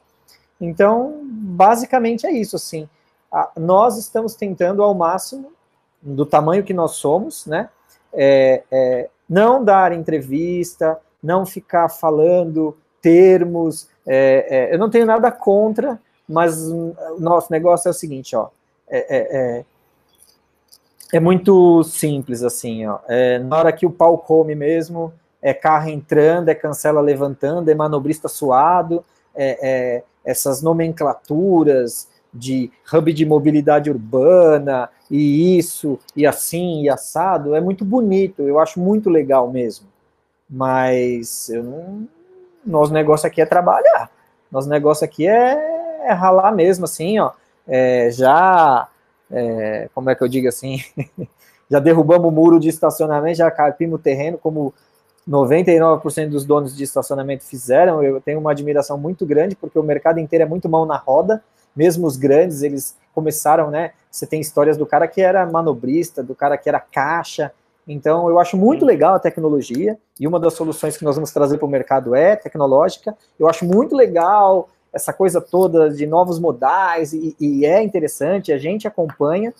[0.60, 2.88] Então, basicamente é isso, assim.
[3.30, 5.52] A, nós estamos tentando ao máximo,
[6.00, 7.70] do tamanho que nós somos, né?
[8.12, 13.88] É, é, não dar entrevista, não ficar falando termos.
[14.06, 18.48] É, é eu não tenho nada contra, mas o nosso negócio é o seguinte, ó.
[18.88, 19.64] É, é, é
[21.14, 22.98] é muito simples, assim, ó.
[23.06, 25.12] É, na hora que o pau come mesmo,
[25.44, 29.04] é carro entrando, é cancela levantando, é manobrista suado,
[29.34, 37.54] é, é, essas nomenclaturas de hub de mobilidade urbana, e isso, e assim, e assado,
[37.54, 39.86] é muito bonito, eu acho muito legal mesmo.
[40.48, 42.08] Mas eu não,
[42.64, 44.10] nosso negócio aqui é trabalhar.
[44.50, 47.32] Nosso negócio aqui é, é ralar mesmo, assim, ó.
[47.68, 48.88] É, já
[49.30, 50.78] é, como é que eu digo assim,
[51.70, 54.72] já derrubamos o muro de estacionamento, já carpimos o terreno, como
[55.28, 58.02] 99% dos donos de estacionamento fizeram.
[58.02, 61.42] Eu tenho uma admiração muito grande, porque o mercado inteiro é muito mão na roda,
[61.74, 63.92] mesmo os grandes, eles começaram, né?
[64.10, 67.52] Você tem histórias do cara que era manobrista, do cara que era caixa.
[67.86, 71.58] Então, eu acho muito legal a tecnologia, e uma das soluções que nós vamos trazer
[71.58, 73.16] para o mercado é tecnológica.
[73.38, 78.58] Eu acho muito legal essa coisa toda de novos modais, e, e, é interessante, a
[78.58, 79.52] gente acompanha,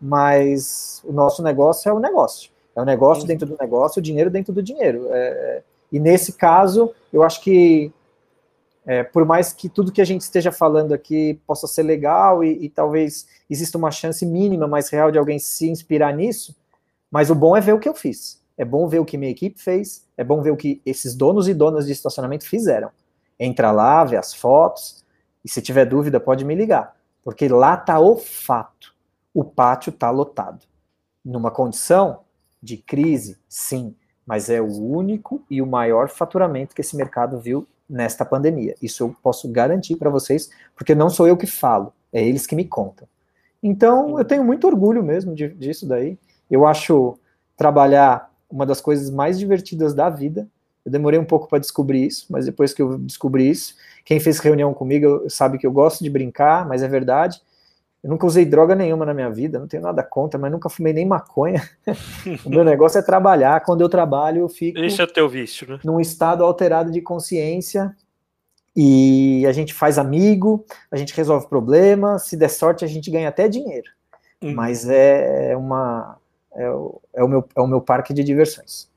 [0.00, 2.50] mas o nosso negócio é o negócio.
[2.78, 5.08] É o negócio dentro do negócio, o dinheiro dentro do dinheiro.
[5.10, 7.92] É, e nesse caso, eu acho que,
[8.86, 12.66] é, por mais que tudo que a gente esteja falando aqui possa ser legal e,
[12.66, 16.54] e talvez exista uma chance mínima, mais real, de alguém se inspirar nisso,
[17.10, 18.40] mas o bom é ver o que eu fiz.
[18.56, 21.48] É bom ver o que minha equipe fez, é bom ver o que esses donos
[21.48, 22.90] e donas de estacionamento fizeram
[23.38, 25.04] entra lá, vê as fotos,
[25.44, 28.94] e se tiver dúvida pode me ligar, porque lá está o fato.
[29.32, 30.64] O pátio está lotado.
[31.24, 32.20] Numa condição
[32.62, 33.94] de crise, sim,
[34.26, 38.74] mas é o único e o maior faturamento que esse mercado viu nesta pandemia.
[38.82, 42.56] Isso eu posso garantir para vocês, porque não sou eu que falo, é eles que
[42.56, 43.08] me contam.
[43.62, 46.18] Então, eu tenho muito orgulho mesmo de, disso daí.
[46.50, 47.18] Eu acho
[47.56, 50.48] trabalhar uma das coisas mais divertidas da vida,
[50.88, 53.74] eu demorei um pouco para descobrir isso, mas depois que eu descobri isso,
[54.06, 57.42] quem fez reunião comigo sabe que eu gosto de brincar, mas é verdade.
[58.02, 60.92] Eu nunca usei droga nenhuma na minha vida, não tenho nada contra, mas nunca fumei
[60.92, 61.68] nem maconha.
[62.44, 63.60] o meu negócio é trabalhar.
[63.64, 64.78] Quando eu trabalho, eu fico.
[64.78, 65.80] Esse é o teu vício, né?
[65.84, 67.94] Num estado alterado de consciência.
[68.76, 73.28] e a gente faz amigo, a gente resolve problemas, se der sorte a gente ganha
[73.28, 73.90] até dinheiro.
[74.40, 74.54] Uhum.
[74.54, 76.16] Mas é, é uma
[76.58, 78.88] é o, é, o meu, é o meu parque de diversões.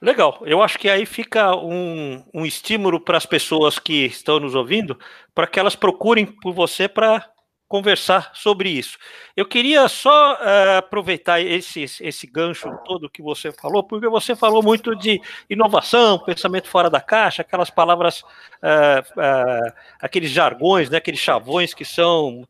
[0.00, 4.54] Legal, eu acho que aí fica um, um estímulo para as pessoas que estão nos
[4.54, 4.98] ouvindo,
[5.34, 7.24] para que elas procurem por você para
[7.72, 8.98] conversar sobre isso.
[9.34, 14.62] Eu queria só uh, aproveitar esse, esse gancho todo que você falou, porque você falou
[14.62, 21.18] muito de inovação, pensamento fora da caixa, aquelas palavras, uh, uh, aqueles jargões, né, aqueles
[21.18, 22.46] chavões que são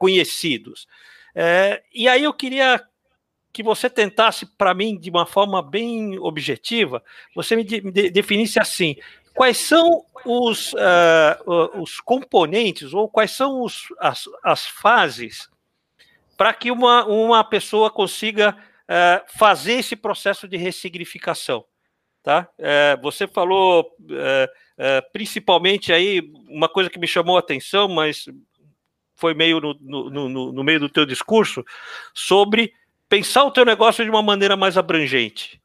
[0.00, 0.88] conhecidos.
[1.94, 2.82] e aí eu queria
[3.52, 7.02] que você tentasse, para mim, de uma forma bem objetiva,
[7.36, 8.96] você me, de, me definisse assim:
[9.36, 15.48] quais são os, uh, os componentes ou quais são os, as, as fases
[16.36, 21.64] para que uma, uma pessoa consiga uh, fazer esse processo de ressignificação.
[22.22, 22.48] Tá?
[22.58, 23.94] Uh, você falou
[25.12, 28.26] principalmente aí uma coisa que me chamou a atenção, mas
[29.14, 31.64] foi meio no, no, no, no meio do teu discurso,
[32.12, 32.72] sobre
[33.08, 35.60] pensar o teu negócio de uma maneira mais abrangente.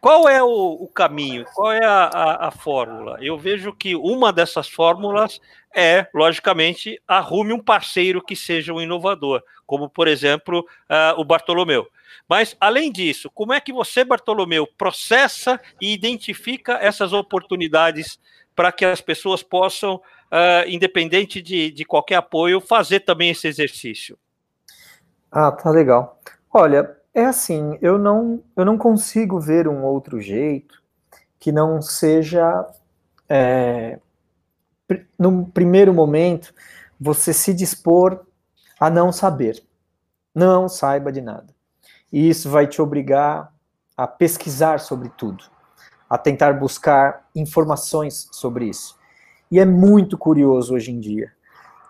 [0.00, 1.44] Qual é o, o caminho?
[1.54, 3.18] Qual é a, a, a, fórmula?
[3.20, 5.40] Eu vejo que uma dessas fórmulas
[5.74, 11.86] é, logicamente, arrume um parceiro que seja um inovador, como, por exemplo, uh, o Bartolomeu.
[12.28, 18.18] Mas, além disso, como é que você, Bartolomeu, processa e identifica essas oportunidades
[18.54, 24.18] para que as pessoas possam, uh, independente de, de qualquer apoio, fazer também esse exercício?
[25.30, 26.20] Ah, tá legal.
[26.52, 30.80] Olha, é assim, eu não, eu não consigo ver um outro jeito
[31.38, 32.66] que não seja,
[33.28, 33.98] é,
[35.18, 36.52] no primeiro momento,
[37.00, 38.24] você se dispor
[38.78, 39.62] a não saber.
[40.34, 41.54] Não saiba de nada.
[42.12, 43.52] E isso vai te obrigar
[43.96, 45.44] a pesquisar sobre tudo,
[46.08, 48.98] a tentar buscar informações sobre isso.
[49.50, 51.32] E é muito curioso hoje em dia.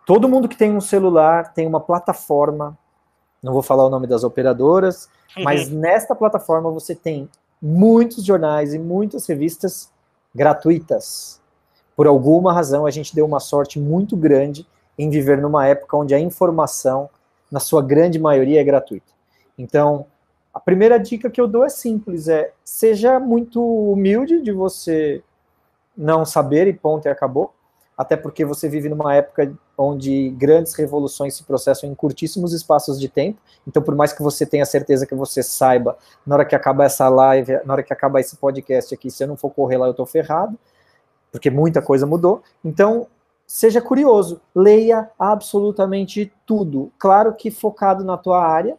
[0.07, 2.79] Todo mundo que tem um celular tem uma plataforma
[3.43, 5.45] não vou falar o nome das operadoras, uhum.
[5.45, 7.29] mas nesta plataforma você tem
[7.61, 9.91] muitos jornais e muitas revistas
[10.35, 11.41] gratuitas.
[11.97, 14.67] Por alguma razão, a gente deu uma sorte muito grande
[14.99, 17.09] em viver numa época onde a informação,
[17.51, 19.13] na sua grande maioria, é gratuita.
[19.59, 20.07] Então,
[20.53, 25.23] a primeira dica que eu dou é simples, é seja muito humilde de você
[25.97, 27.53] não saber e ponto e acabou
[28.01, 33.11] até porque você vive numa época onde grandes revoluções se processam em curtíssimos espaços de
[33.11, 33.39] tempo.
[33.69, 37.11] Então, por mais que você tenha certeza que você saiba, na hora que acabar essa
[37.11, 39.93] live, na hora que acabar esse podcast aqui, se eu não for correr lá, eu
[39.93, 40.59] tô ferrado,
[41.31, 42.43] porque muita coisa mudou.
[42.65, 43.07] Então,
[43.47, 46.91] seja curioso, leia absolutamente tudo.
[46.99, 48.79] Claro que focado na tua área,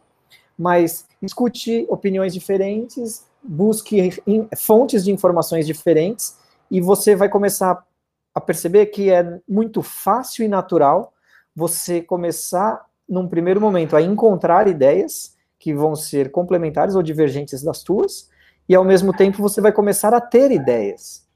[0.58, 4.20] mas escute opiniões diferentes, busque
[4.56, 6.36] fontes de informações diferentes
[6.68, 7.86] e você vai começar
[8.34, 11.12] a perceber que é muito fácil e natural
[11.54, 17.82] você começar, num primeiro momento, a encontrar ideias que vão ser complementares ou divergentes das
[17.82, 18.30] tuas,
[18.68, 21.26] e ao mesmo tempo você vai começar a ter ideias.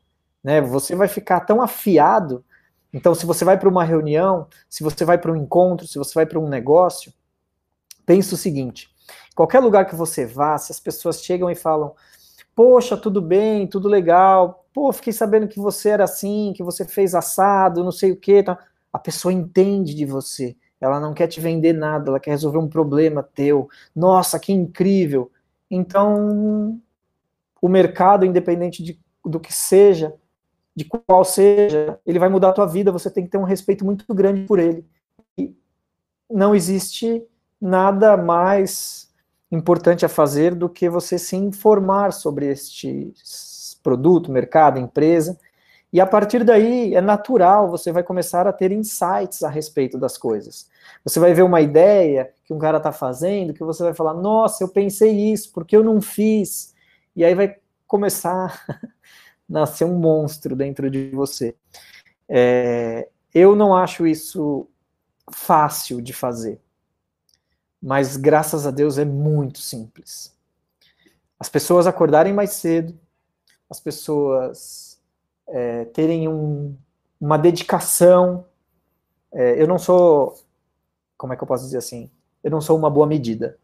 [0.42, 0.60] Né?
[0.60, 2.44] Você vai ficar tão afiado.
[2.92, 6.14] Então, se você vai para uma reunião, se você vai para um encontro, se você
[6.14, 7.12] vai para um negócio,
[8.06, 8.88] pense o seguinte:
[9.34, 11.94] qualquer lugar que você vá, se as pessoas chegam e falam,
[12.56, 17.14] poxa, tudo bem, tudo legal, pô, fiquei sabendo que você era assim, que você fez
[17.14, 18.58] assado, não sei o que, tá.
[18.90, 22.68] a pessoa entende de você, ela não quer te vender nada, ela quer resolver um
[22.68, 25.30] problema teu, nossa, que incrível,
[25.70, 26.80] então,
[27.60, 30.14] o mercado, independente de, do que seja,
[30.74, 33.84] de qual seja, ele vai mudar a tua vida, você tem que ter um respeito
[33.84, 34.86] muito grande por ele,
[35.36, 35.54] e
[36.30, 37.22] não existe
[37.60, 39.12] nada mais
[39.50, 45.38] importante a fazer do que você se informar sobre estes produto, mercado, empresa.
[45.92, 50.18] E a partir daí é natural, você vai começar a ter insights a respeito das
[50.18, 50.68] coisas.
[51.04, 54.64] Você vai ver uma ideia que um cara está fazendo, que você vai falar, nossa,
[54.64, 56.74] eu pensei isso, porque eu não fiz?
[57.14, 57.56] E aí vai
[57.86, 58.80] começar a
[59.48, 61.54] nascer um monstro dentro de você.
[62.28, 64.68] É, eu não acho isso
[65.30, 66.60] fácil de fazer,
[67.86, 70.36] mas graças a Deus é muito simples.
[71.38, 72.98] As pessoas acordarem mais cedo,
[73.70, 75.00] as pessoas
[75.46, 76.76] é, terem um,
[77.20, 78.44] uma dedicação.
[79.32, 80.36] É, eu não sou,
[81.16, 82.10] como é que eu posso dizer assim?
[82.42, 83.56] Eu não sou uma boa medida,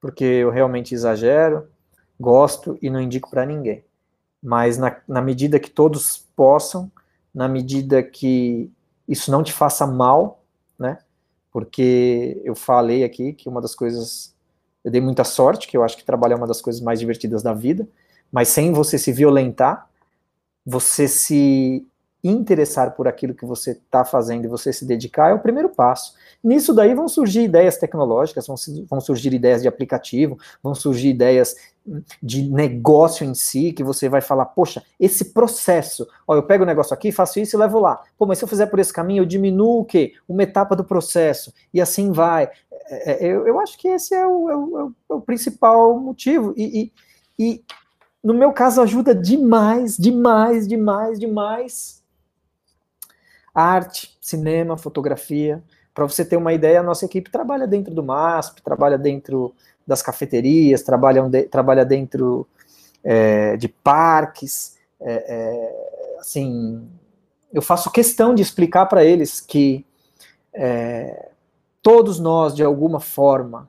[0.00, 1.68] porque eu realmente exagero,
[2.18, 3.84] gosto e não indico para ninguém.
[4.42, 6.90] Mas na, na medida que todos possam,
[7.32, 8.72] na medida que
[9.06, 10.42] isso não te faça mal,
[10.76, 10.98] né?
[11.58, 14.32] Porque eu falei aqui que uma das coisas
[14.84, 17.42] eu dei muita sorte, que eu acho que trabalhar é uma das coisas mais divertidas
[17.42, 17.88] da vida,
[18.30, 19.90] mas sem você se violentar,
[20.64, 21.84] você se
[22.30, 26.14] interessar por aquilo que você está fazendo e você se dedicar é o primeiro passo.
[26.42, 28.56] Nisso daí vão surgir ideias tecnológicas, vão,
[28.88, 31.56] vão surgir ideias de aplicativo, vão surgir ideias
[32.22, 36.66] de negócio em si, que você vai falar, poxa, esse processo, ó, eu pego o
[36.66, 38.02] negócio aqui, faço isso e levo lá.
[38.16, 40.12] Pô, mas se eu fizer por esse caminho, eu diminuo o quê?
[40.28, 42.50] Uma etapa do processo, e assim vai.
[42.90, 46.52] É, é eu, eu, acho que esse é o, é o, é o principal motivo.
[46.56, 46.92] E,
[47.38, 47.64] e, e,
[48.22, 51.97] no meu caso, ajuda demais, demais, demais, demais.
[53.54, 55.62] Arte, cinema, fotografia.
[55.94, 59.54] Para você ter uma ideia, a nossa equipe trabalha dentro do MASP, trabalha dentro
[59.86, 62.46] das cafeterias, trabalham de, trabalha dentro
[63.02, 64.76] é, de parques.
[65.00, 66.86] É, é, assim,
[67.52, 69.84] eu faço questão de explicar para eles que
[70.52, 71.30] é,
[71.82, 73.68] todos nós, de alguma forma,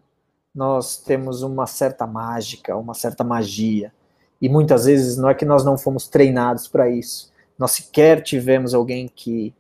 [0.54, 3.94] nós temos uma certa mágica, uma certa magia.
[4.42, 7.32] E muitas vezes não é que nós não fomos treinados para isso.
[7.58, 9.54] Nós sequer tivemos alguém que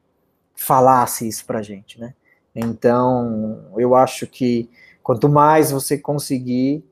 [0.59, 2.13] falasse isso para a gente, né?
[2.53, 4.69] Então, eu acho que
[5.01, 6.83] quanto mais você conseguir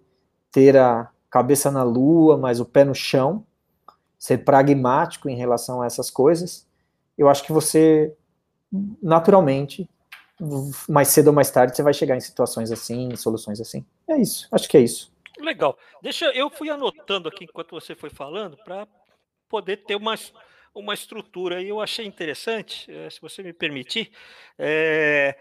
[0.51, 3.45] ter a cabeça na lua, mas o pé no chão,
[4.17, 6.65] ser pragmático em relação a essas coisas,
[7.17, 8.15] eu acho que você,
[9.01, 9.89] naturalmente,
[10.87, 13.85] mais cedo ou mais tarde, você vai chegar em situações assim, em soluções assim.
[14.07, 15.11] É isso, acho que é isso.
[15.39, 15.77] Legal.
[16.01, 18.87] Deixa, eu fui anotando aqui enquanto você foi falando para
[19.49, 20.15] poder ter uma,
[20.79, 24.11] uma estrutura e eu achei interessante, eh, se você me permitir.
[24.57, 25.35] É,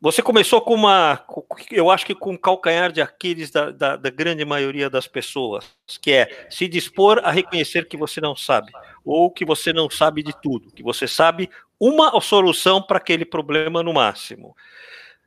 [0.00, 1.24] você começou com uma,
[1.70, 5.64] eu acho que com calcanhar de Aquiles da, da, da, grande maioria das pessoas,
[6.00, 8.72] que é se dispor a reconhecer que você não sabe,
[9.04, 13.80] ou que você não sabe de tudo, que você sabe uma solução para aquele problema
[13.80, 14.56] no máximo.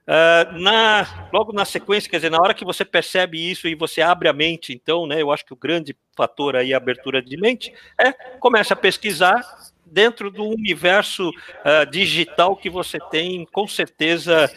[0.08, 4.02] Uh, na, logo na sequência, quer dizer, na hora que você percebe isso e você
[4.02, 7.36] abre a mente, então, né, eu acho que o grande fator aí, a abertura de
[7.38, 9.42] mente, é começa a pesquisar
[9.84, 14.52] dentro do universo uh, digital que você tem, com certeza,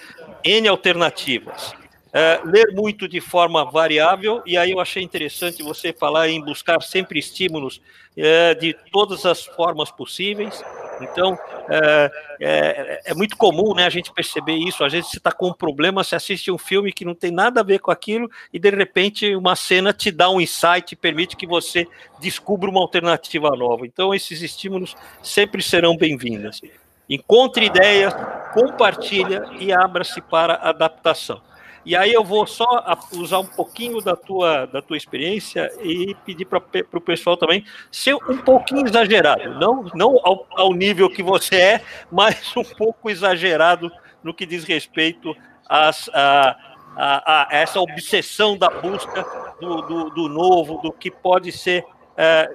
[0.45, 1.73] N alternativas.
[2.09, 6.83] Uh, ler muito de forma variável, e aí eu achei interessante você falar em buscar
[6.83, 7.77] sempre estímulos
[8.17, 10.63] uh, de todas as formas possíveis.
[11.01, 11.39] Então,
[11.69, 14.85] é, é, é, muito comum né, a gente perceber isso.
[14.85, 17.61] Às vezes você está com um problema, você assiste um filme que não tem nada
[17.61, 21.47] a ver com aquilo, e de repente uma cena te dá um insight, permite que
[21.47, 21.87] você
[22.21, 23.87] descubra uma alternativa nova.
[23.87, 26.61] Então, esses estímulos sempre serão bem-vindos.
[27.09, 28.13] Encontre ideias,
[28.53, 31.48] compartilha e abra-se para adaptação.
[31.85, 32.67] E aí eu vou só
[33.13, 36.61] usar um pouquinho da tua, da tua experiência e pedir para
[36.93, 41.85] o pessoal também ser um pouquinho exagerado, não, não ao, ao nível que você é,
[42.11, 43.91] mas um pouco exagerado
[44.23, 45.35] no que diz respeito
[45.69, 46.57] às, a,
[46.97, 49.25] a, a, essa obsessão da busca
[49.61, 51.85] do, do, do, novo, do que pode ser
[52.17, 52.55] é,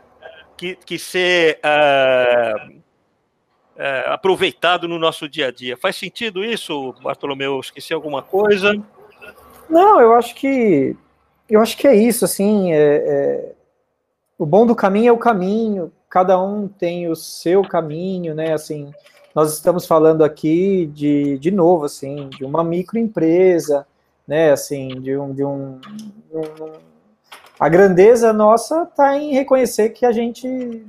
[0.58, 2.54] que, que ser é,
[3.76, 5.78] é, aproveitado no nosso dia a dia.
[5.78, 7.60] Faz sentido isso, Bartolomeu?
[7.60, 8.74] Esqueci alguma coisa?
[9.70, 10.96] Não, eu acho que
[11.50, 13.52] eu acho que é isso, assim, é, é,
[14.38, 18.92] o bom do caminho é o caminho, cada um tem o seu caminho, né, assim,
[19.36, 23.86] nós estamos falando aqui de, de novo, assim, de uma microempresa,
[24.28, 25.80] né, assim, de um, de um,
[26.32, 26.72] um
[27.60, 30.86] a grandeza nossa está em reconhecer que a gente,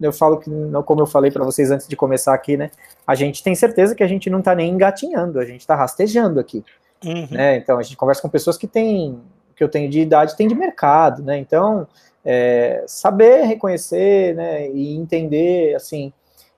[0.00, 0.50] eu falo que,
[0.84, 2.70] como eu falei para vocês antes de começar aqui, né,
[3.06, 6.38] a gente tem certeza que a gente não está nem engatinhando, a gente está rastejando
[6.38, 6.64] aqui,
[7.04, 7.28] Uhum.
[7.30, 7.56] Né?
[7.56, 9.20] Então, a gente conversa com pessoas que têm,
[9.54, 11.38] que eu tenho de idade, tem de mercado, né?
[11.38, 11.86] Então,
[12.28, 16.12] é, saber reconhecer, né, e entender, assim,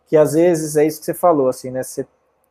[0.07, 2.07] que às vezes é isso que você falou, assim, né, você,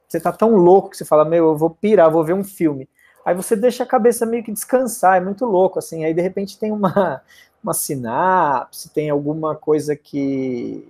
[0.08, 2.88] você tá tão louco que você fala, meu, eu vou pirar, vou ver um filme.
[3.26, 6.60] Aí você deixa a cabeça meio que descansar, é muito louco, assim, aí de repente
[6.60, 7.22] tem uma,
[7.62, 10.88] uma sinapse, tem alguma coisa que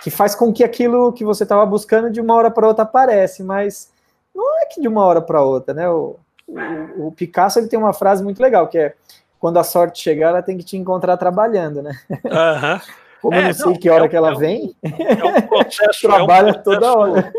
[0.00, 3.42] que faz com que aquilo que você estava buscando de uma hora para outra aparece,
[3.42, 3.90] mas
[4.38, 5.88] não é que de uma hora para outra, né?
[5.88, 6.16] O,
[6.46, 8.94] o, o, Picasso ele tem uma frase muito legal que é
[9.38, 11.98] quando a sorte chegar, ela tem que te encontrar trabalhando, né?
[12.10, 12.80] Uhum.
[13.20, 14.76] Como é, eu não sei não, que hora é um, que ela é um, vem,
[14.82, 17.32] é um processo, trabalha processo, toda hora.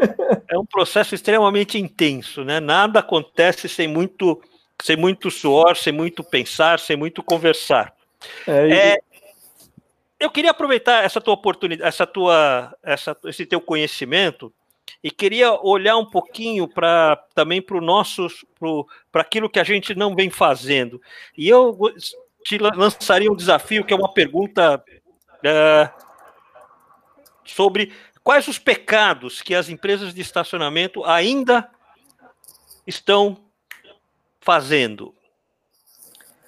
[0.50, 2.60] É um processo extremamente intenso, né?
[2.60, 4.42] Nada acontece sem muito,
[4.82, 7.94] sem muito suor, sem muito pensar, sem muito conversar.
[8.46, 9.00] É,
[10.20, 14.54] eu queria aproveitar essa tua oportunidade, essa tua, essa, esse teu conhecimento
[15.04, 18.28] e queria olhar um pouquinho para também para o nosso
[19.12, 21.02] para aquilo que a gente não vem fazendo.
[21.38, 21.78] E eu
[22.44, 24.84] te lançaria um desafio que é uma pergunta
[25.44, 25.90] é,
[27.46, 27.92] sobre
[28.24, 31.70] quais os pecados que as empresas de estacionamento ainda
[32.86, 33.38] estão
[34.40, 35.14] fazendo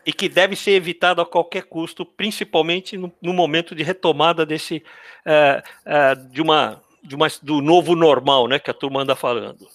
[0.06, 4.84] e que deve ser evitado a qualquer custo, principalmente no, no momento de retomada desse
[5.26, 9.68] uh, uh, de uma de uma, do novo normal, né, que a turma anda falando.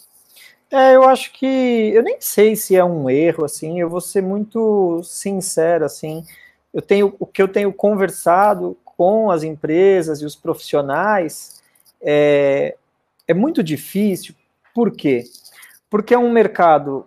[0.70, 1.46] É, eu acho que
[1.94, 6.24] eu nem sei se é um erro, assim, eu vou ser muito sincero, assim,
[6.74, 11.62] eu tenho o que eu tenho conversado com as empresas e os profissionais
[12.00, 12.76] é,
[13.28, 14.34] é muito difícil,
[14.74, 15.24] por quê?
[15.88, 17.06] Porque é um mercado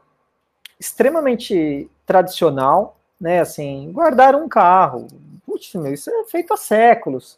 [0.79, 5.07] extremamente tradicional, né, assim, guardar um carro,
[5.45, 7.37] putz, meu, isso é feito há séculos,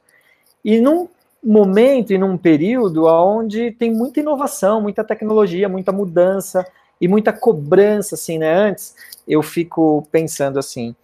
[0.64, 1.10] e num
[1.44, 6.66] momento e num período onde tem muita inovação, muita tecnologia, muita mudança
[7.00, 8.54] e muita cobrança, assim, né?
[8.54, 8.96] Antes
[9.28, 10.96] eu fico pensando assim,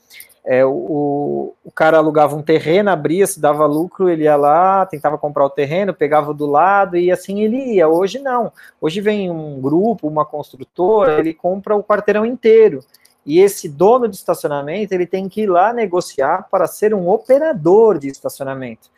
[0.45, 5.17] é, o, o cara alugava um terreno, abria, se dava lucro, ele ia lá, tentava
[5.17, 7.89] comprar o terreno, pegava do lado e assim ele ia.
[7.89, 8.53] Hoje não.
[8.79, 12.79] Hoje vem um grupo, uma construtora, ele compra o quarteirão inteiro.
[13.25, 17.99] E esse dono de estacionamento, ele tem que ir lá negociar para ser um operador
[17.99, 18.89] de estacionamento.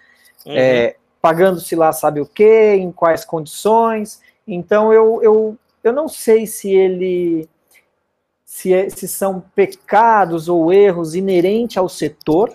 [0.45, 0.53] Uhum.
[0.55, 4.21] É, pagando-se lá sabe o quê, em quais condições.
[4.47, 7.49] Então eu, eu, eu não sei se ele
[8.45, 12.51] se, é, se são pecados ou erros inerentes ao setor,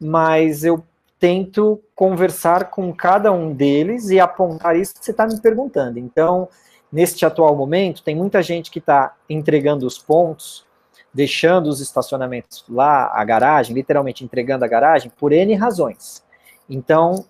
[0.00, 0.82] mas eu
[1.18, 5.98] tento conversar com cada um deles e apontar isso que você está me perguntando.
[5.98, 6.48] Então,
[6.90, 10.64] neste atual momento, tem muita gente que está entregando os pontos,
[11.12, 16.24] deixando os estacionamentos lá, a garagem, literalmente entregando a garagem, por N razões.
[16.68, 17.24] Então,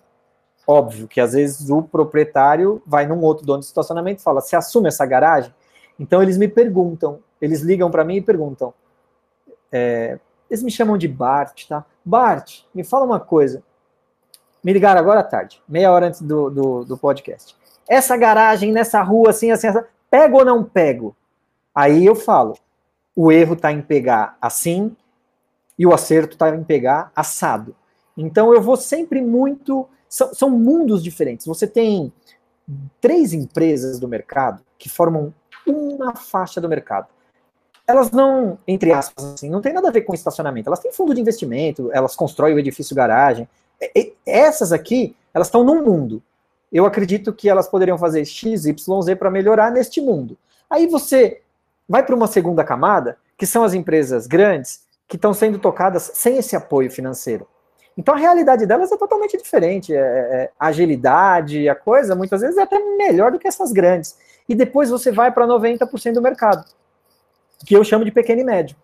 [0.65, 4.55] Óbvio que às vezes o proprietário vai num outro dono de estacionamento e fala: Você
[4.55, 5.53] assume essa garagem?
[5.99, 8.73] Então eles me perguntam, eles ligam para mim e perguntam.
[9.71, 11.85] É, eles me chamam de Bart, tá?
[12.03, 13.63] Bart, me fala uma coisa.
[14.63, 17.55] Me ligaram agora à tarde, meia hora antes do, do, do podcast.
[17.87, 21.15] Essa garagem nessa rua, assim, assim, assim, pego ou não pego?
[21.75, 22.55] Aí eu falo:
[23.15, 24.95] o erro está em pegar assim
[25.77, 27.75] e o acerto está em pegar assado.
[28.17, 31.47] Então eu vou sempre muito são, são mundos diferentes.
[31.47, 32.13] Você tem
[33.01, 35.33] três empresas do mercado que formam
[35.65, 37.07] uma faixa do mercado.
[37.87, 40.69] Elas não, entre aspas, assim, não tem nada a ver com estacionamento.
[40.69, 43.49] Elas têm fundo de investimento, elas constroem o edifício garagem.
[43.81, 46.21] E, essas aqui, elas estão num mundo.
[46.71, 50.37] Eu acredito que elas poderiam fazer X, Y, Z para melhorar neste mundo.
[50.69, 51.41] Aí você
[51.89, 56.37] vai para uma segunda camada, que são as empresas grandes, que estão sendo tocadas sem
[56.37, 57.47] esse apoio financeiro.
[57.97, 59.93] Então a realidade delas é totalmente diferente.
[59.93, 64.17] É, é, a agilidade, a coisa, muitas vezes é até melhor do que essas grandes.
[64.47, 66.65] E depois você vai para 90% do mercado,
[67.65, 68.75] que eu chamo de pequeno e médio.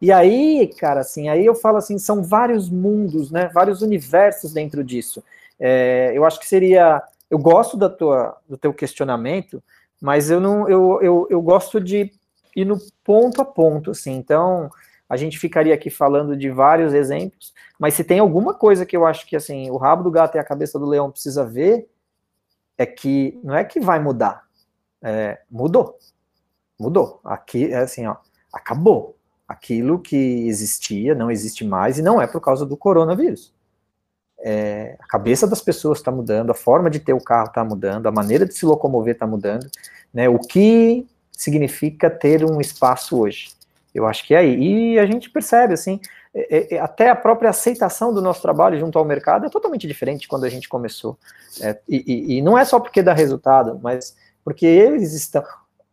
[0.00, 3.48] E aí, cara, assim, aí eu falo assim, são vários mundos, né?
[3.54, 5.22] Vários universos dentro disso.
[5.60, 7.00] É, eu acho que seria.
[7.30, 9.62] Eu gosto da tua, do teu questionamento,
[10.00, 12.12] mas eu não, eu, eu, eu gosto de
[12.56, 14.16] ir no ponto a ponto, assim.
[14.16, 14.70] Então,
[15.12, 19.04] a gente ficaria aqui falando de vários exemplos, mas se tem alguma coisa que eu
[19.04, 21.86] acho que assim, o rabo do gato e a cabeça do leão precisa ver,
[22.78, 24.44] é que não é que vai mudar,
[25.02, 25.98] é, mudou,
[26.80, 27.20] mudou.
[27.24, 28.16] Aqui é assim, ó,
[28.50, 29.14] acabou.
[29.46, 33.52] Aquilo que existia não existe mais e não é por causa do coronavírus.
[34.38, 38.06] É, a cabeça das pessoas está mudando, a forma de ter o carro está mudando,
[38.06, 39.70] a maneira de se locomover está mudando,
[40.10, 40.26] né?
[40.26, 43.50] O que significa ter um espaço hoje?
[43.94, 44.94] Eu acho que é aí.
[44.94, 46.00] E a gente percebe, assim,
[46.34, 49.86] é, é, é, até a própria aceitação do nosso trabalho junto ao mercado é totalmente
[49.86, 51.18] diferente quando a gente começou.
[51.60, 55.44] É, e, e, não é só porque dá resultado, mas porque eles estão.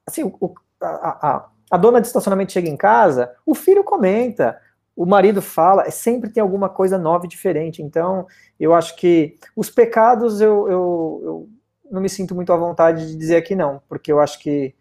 [0.08, 4.58] Assim, o, a, a, a dona de estacionamento chega em casa, o filho comenta,
[4.96, 7.82] o marido fala, é, sempre tem alguma coisa nova e diferente.
[7.82, 8.26] Então,
[8.58, 11.50] eu acho que os pecados eu, eu, eu
[11.92, 14.74] não me sinto muito à vontade de dizer aqui não, porque eu acho que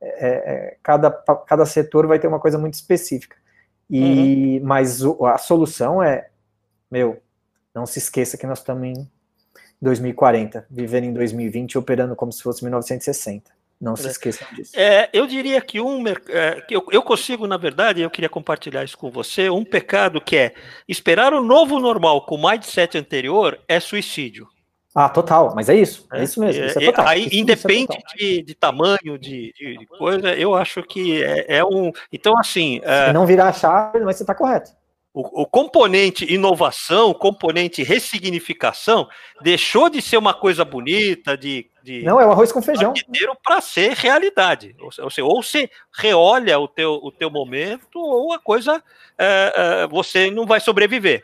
[0.00, 3.36] é, é, cada, cada setor vai ter uma coisa muito específica.
[3.88, 4.66] E, uhum.
[4.66, 6.28] Mas o, a solução é,
[6.90, 7.20] meu,
[7.74, 9.08] não se esqueça que nós estamos em
[9.80, 13.56] 2040, vivendo em 2020 operando como se fosse 1960.
[13.78, 14.10] Não se é.
[14.10, 14.72] esqueçam disso.
[14.74, 18.82] É, eu diria que um é, que eu, eu, consigo, na verdade, eu queria compartilhar
[18.82, 20.54] isso com você, um pecado que é
[20.88, 24.48] esperar o novo normal com o mindset anterior é suicídio.
[24.98, 26.64] Ah, total, mas é isso, é, é isso mesmo.
[26.64, 27.06] Isso é, é total.
[27.06, 31.58] Aí, isso, independe isso é de, de, tamanho, de, de, coisa, eu acho que é,
[31.58, 31.92] é um.
[32.10, 32.80] Então, assim.
[32.82, 34.70] Se não virar a chave, mas você está correto.
[35.12, 39.06] O, o, componente inovação, o componente ressignificação,
[39.42, 41.70] deixou de ser uma coisa bonita, de.
[41.82, 42.94] de não, é o arroz com feijão.
[43.44, 44.74] Para ser realidade.
[44.80, 48.82] Ou, seja, ou você reolha o teu, o teu momento, ou a coisa.
[49.90, 51.22] você não vai sobreviver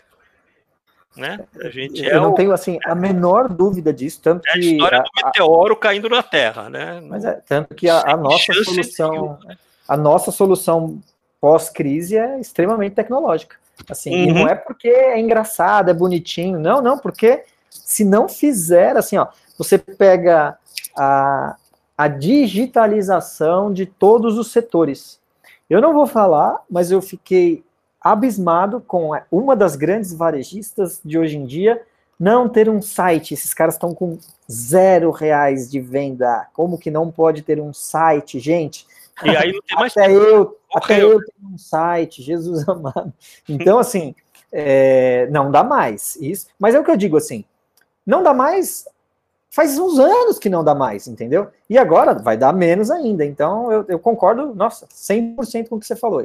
[1.17, 1.41] né?
[1.63, 2.35] A gente eu é não o...
[2.35, 5.77] tenho assim a menor dúvida disso, tanto é a que a história do meteoro a...
[5.79, 7.03] caindo na Terra, né?
[7.07, 9.57] Mas é tanto que a, a nossa solução, né?
[9.87, 11.01] a nossa solução
[11.41, 13.57] pós-crise é extremamente tecnológica.
[13.91, 14.29] Assim, uhum.
[14.29, 19.17] e não é porque é engraçado, é bonitinho, não, não, porque se não fizer assim,
[19.17, 19.27] ó,
[19.59, 20.57] você pega
[20.97, 21.57] a,
[21.97, 25.21] a digitalização de todos os setores.
[25.69, 27.65] Eu não vou falar, mas eu fiquei
[28.03, 31.83] abismado com uma das grandes varejistas de hoje em dia
[32.19, 33.35] não ter um site.
[33.35, 34.17] Esses caras estão com
[34.51, 36.47] zero reais de venda.
[36.53, 38.87] Como que não pode ter um site, gente?
[39.25, 43.13] E aí não tem mais até eu, até eu tenho um site, Jesus amado.
[43.49, 44.15] Então, assim,
[44.53, 46.47] é, não dá mais isso.
[46.59, 47.45] Mas é o que eu digo assim,
[48.07, 48.87] não dá mais.
[49.51, 51.49] Faz uns anos que não dá mais, entendeu?
[51.69, 53.25] E agora vai dar menos ainda.
[53.25, 56.25] Então, eu, eu concordo, nossa, 100% com o que você falou.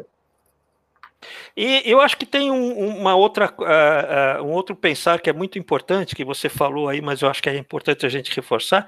[1.55, 5.33] E eu acho que tem um, uma outra, uh, uh, um outro pensar que é
[5.33, 8.87] muito importante, que você falou aí, mas eu acho que é importante a gente reforçar,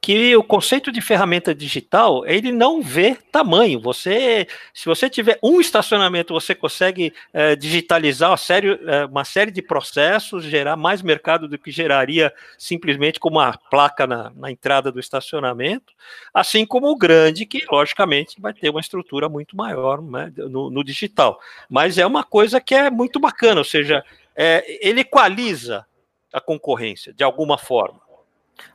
[0.00, 3.80] que o conceito de ferramenta digital, ele não vê tamanho.
[3.80, 8.78] Você, se você tiver um estacionamento, você consegue uh, digitalizar uma série,
[9.10, 14.32] uma série de processos, gerar mais mercado do que geraria simplesmente com uma placa na,
[14.34, 15.92] na entrada do estacionamento,
[16.34, 20.82] assim como o grande, que logicamente vai ter uma estrutura muito maior né, no, no
[20.82, 21.38] digital.
[21.68, 24.02] Mas é uma coisa que é muito bacana, ou seja,
[24.34, 25.84] é, ele equaliza
[26.32, 28.00] a concorrência de alguma forma.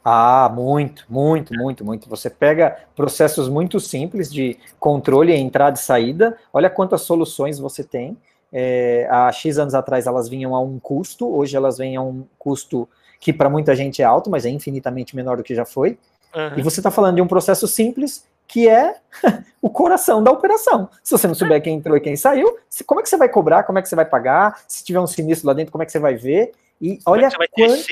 [0.04, 2.10] Ah, muito, muito, muito, muito.
[2.10, 6.38] Você pega processos muito simples de controle, entrada e saída.
[6.54, 8.18] Olha quantas soluções você tem.
[8.52, 12.26] É, há X anos atrás elas vinham a um custo, hoje elas vêm a um
[12.38, 12.88] custo
[13.20, 15.98] que para muita gente é alto, mas é infinitamente menor do que já foi.
[16.36, 16.58] Uhum.
[16.58, 18.96] E você está falando de um processo simples que é
[19.60, 20.88] o coração da operação.
[21.04, 23.64] Se você não souber quem entrou e quem saiu, como é que você vai cobrar,
[23.64, 25.92] como é que você vai pagar, se tiver um sinistro lá dentro, como é que
[25.92, 26.52] você vai ver?
[26.80, 27.86] E como olha é quant...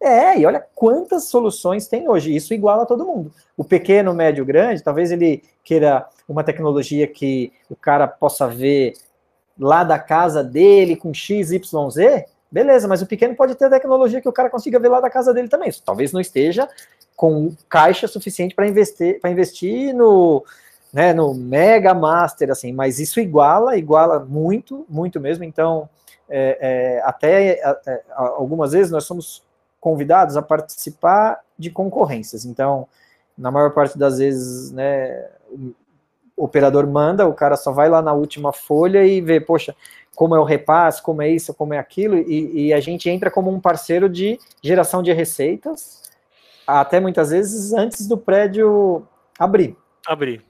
[0.00, 2.34] É, e olha quantas soluções tem hoje.
[2.34, 3.30] Isso iguala todo mundo.
[3.56, 8.94] O pequeno, médio, grande, talvez ele queira uma tecnologia que o cara possa ver
[9.58, 12.26] lá da casa dele com X, Y, Z.
[12.56, 15.34] Beleza, mas o pequeno pode ter tecnologia que o cara consiga ver lá da casa
[15.34, 15.70] dele também.
[15.84, 16.66] Talvez não esteja
[17.14, 20.42] com caixa suficiente para investir, para investir no,
[20.90, 25.44] né, no Mega Master, assim, mas isso iguala, iguala muito, muito mesmo.
[25.44, 25.86] Então,
[26.30, 29.42] é, é, até é, algumas vezes nós somos
[29.78, 32.46] convidados a participar de concorrências.
[32.46, 32.88] Então,
[33.36, 35.26] na maior parte das vezes, né,
[36.34, 39.76] o operador manda, o cara só vai lá na última folha e vê, poxa,
[40.16, 43.30] como é o repasse, como é isso, como é aquilo, e, e a gente entra
[43.30, 46.02] como um parceiro de geração de receitas,
[46.66, 49.06] até muitas vezes antes do prédio
[49.38, 49.76] abrir.
[50.06, 50.44] Abrir.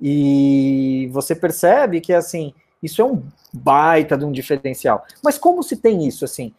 [0.00, 2.52] E você percebe que, assim,
[2.82, 5.04] isso é um baita de um diferencial.
[5.22, 6.52] Mas como se tem isso, assim?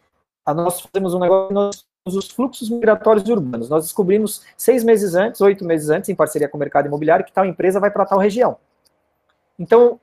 [0.46, 3.68] Nós fazemos um negócio, nós os fluxos migratórios urbanos.
[3.68, 7.32] Nós descobrimos seis meses antes, oito meses antes, em parceria com o mercado imobiliário, que
[7.32, 8.56] tal empresa vai para tal região.
[9.58, 9.98] Então,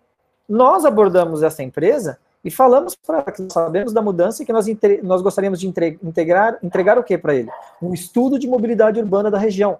[0.47, 4.65] nós abordamos essa empresa e falamos para que sabemos da mudança e que nós,
[5.01, 7.49] nós gostaríamos de integrar, entregar o que para ele?
[7.81, 9.77] Um estudo de mobilidade urbana da região.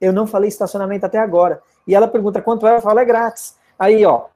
[0.00, 1.60] Eu não falei estacionamento até agora.
[1.86, 3.56] E ela pergunta quanto é, eu falo, é grátis.
[3.78, 4.26] Aí, ó,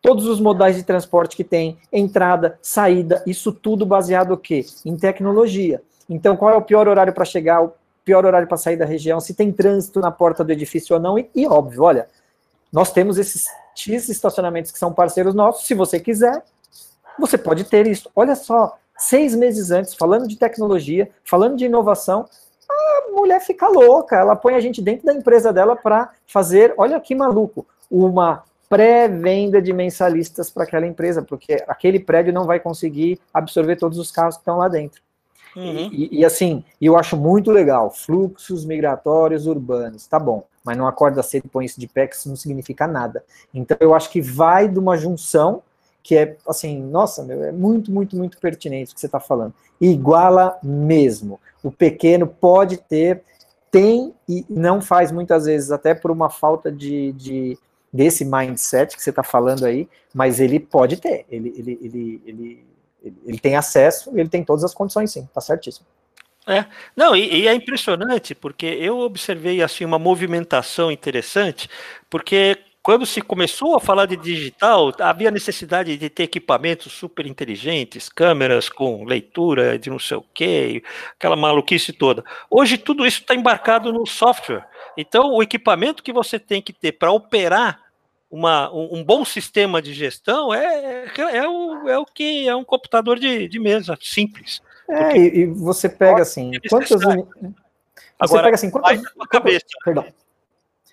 [0.00, 4.64] todos os modais de transporte que tem, entrada, saída, isso tudo baseado o quê?
[4.84, 5.82] Em tecnologia.
[6.08, 7.72] Então, qual é o pior horário para chegar, o
[8.04, 11.18] pior horário para sair da região, se tem trânsito na porta do edifício ou não,
[11.18, 12.08] e, e óbvio, olha,
[12.72, 16.44] nós temos esses X estacionamentos que são parceiros nossos, se você quiser,
[17.18, 18.10] você pode ter isso.
[18.14, 22.26] Olha só, seis meses antes, falando de tecnologia, falando de inovação,
[22.68, 24.16] a mulher fica louca.
[24.16, 29.62] Ela põe a gente dentro da empresa dela para fazer, olha que maluco, uma pré-venda
[29.62, 34.36] de mensalistas para aquela empresa, porque aquele prédio não vai conseguir absorver todos os carros
[34.36, 35.00] que estão lá dentro.
[35.54, 35.88] Uhum.
[35.90, 41.22] E, e, assim, eu acho muito legal, fluxos migratórios urbanos, tá bom, mas não acorda
[41.22, 43.24] cedo e põe isso de pé, que isso não significa nada.
[43.54, 45.62] Então eu acho que vai de uma junção
[46.06, 49.52] que é assim, nossa, meu, é muito, muito, muito pertinente o que você está falando.
[49.80, 51.40] Iguala mesmo.
[51.64, 53.24] O pequeno pode ter,
[53.72, 57.58] tem e não faz muitas vezes, até por uma falta de, de
[57.92, 62.66] desse mindset que você está falando aí, mas ele pode ter, ele, ele, ele, ele,
[63.26, 65.86] ele, tem acesso, ele tem todas as condições, sim, tá certíssimo.
[66.46, 71.68] É, não, e, e, é impressionante, porque eu observei assim uma movimentação interessante,
[72.08, 78.08] porque quando se começou a falar de digital, havia necessidade de ter equipamentos super inteligentes,
[78.08, 80.84] câmeras com leitura de não sei o quê,
[81.18, 82.24] aquela maluquice toda.
[82.48, 84.64] Hoje tudo isso está embarcado no software.
[84.96, 87.80] Então, o equipamento que você tem que ter para operar
[88.30, 92.54] uma, um, um, bom sistema de gestão é, é, é, o, é o que é
[92.54, 94.62] um computador de, de mesa simples.
[94.88, 97.02] É, e, e, você pega assim, quantas.
[97.02, 97.26] Você
[98.16, 99.02] Agora, pega assim, quantas.
[99.28, 99.66] Cabeça.
[99.84, 100.06] Perdão.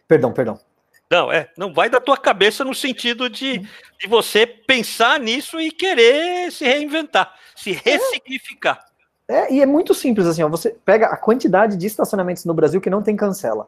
[0.08, 0.73] Perdão, perdão.
[1.14, 5.70] Não, é, não vai da tua cabeça no sentido de, de você pensar nisso e
[5.70, 8.84] querer se reinventar, se ressignificar.
[9.28, 12.82] É, e é muito simples assim, ó, você pega a quantidade de estacionamentos no Brasil
[12.82, 13.68] que não tem cancela.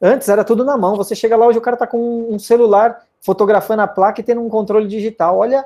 [0.00, 3.04] Antes era tudo na mão, você chega lá hoje o cara tá com um celular
[3.20, 5.36] fotografando a placa e tendo um controle digital.
[5.36, 5.62] Olha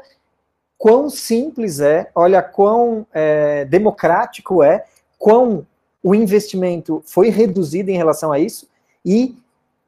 [0.77, 4.85] quão simples é, olha quão é, democrático é,
[5.17, 5.65] quão
[6.03, 8.69] o investimento foi reduzido em relação a isso
[9.07, 9.37] e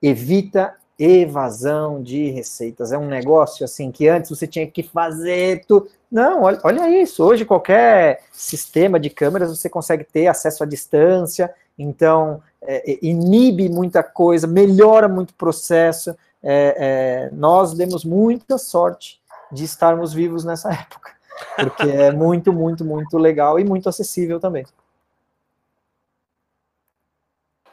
[0.00, 2.92] evita evasão de receitas.
[2.92, 5.88] É um negócio assim que antes você tinha que fazer tudo.
[6.10, 7.22] Não, olha, olha isso.
[7.22, 14.02] Hoje qualquer sistema de câmeras você consegue ter acesso à distância, então é, inibe muita
[14.02, 16.16] coisa, melhora muito o processo.
[16.42, 19.20] É, é, nós demos muita sorte
[19.52, 21.12] de estarmos vivos nessa época,
[21.56, 24.64] porque é muito, muito, muito legal e muito acessível também.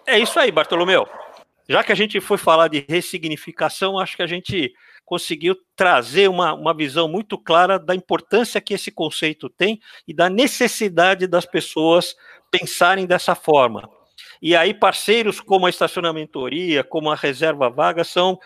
[0.06, 1.23] É isso aí, Bartolomeu.
[1.68, 4.74] Já que a gente foi falar de ressignificação, acho que a gente
[5.06, 10.30] conseguiu trazer uma, uma visão muito clara da importância que esse conceito tem e da
[10.30, 12.16] necessidade das pessoas
[12.52, 13.90] pensarem dessa forma.
[14.42, 18.40] E aí, parceiros como a estacionamentoria, como a reserva vaga, são uh,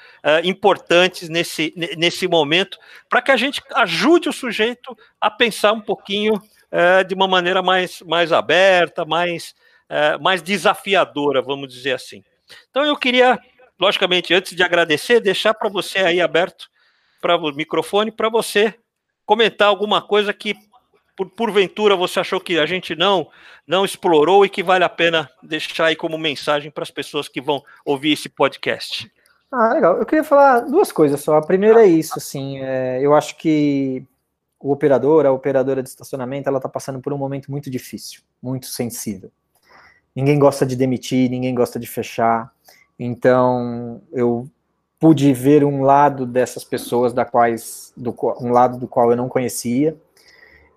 [0.44, 2.78] importantes nesse, nesse momento,
[3.10, 7.64] para que a gente ajude o sujeito a pensar um pouquinho uh, de uma maneira
[7.64, 9.56] mais, mais aberta, mais,
[9.90, 12.24] uh, mais desafiadora, vamos dizer assim.
[12.70, 13.40] Então, eu queria,
[13.80, 16.70] logicamente, antes de agradecer, deixar para você aí aberto
[17.22, 18.74] para o microfone, para você
[19.26, 20.56] comentar alguma coisa que
[21.18, 23.28] por, porventura você achou que a gente não
[23.66, 27.42] não explorou e que vale a pena deixar aí como mensagem para as pessoas que
[27.42, 29.12] vão ouvir esse podcast?
[29.52, 29.98] Ah, legal.
[29.98, 31.36] Eu queria falar duas coisas só.
[31.36, 34.06] A primeira é isso, assim, é, eu acho que
[34.60, 38.68] o operador, a operadora de estacionamento, ela está passando por um momento muito difícil, muito
[38.68, 39.32] sensível.
[40.18, 42.52] Ninguém gosta de demitir, ninguém gosta de fechar.
[42.98, 44.50] Então, eu
[45.00, 49.30] pude ver um lado dessas pessoas da quais, do, um lado do qual eu não
[49.30, 49.96] conhecia,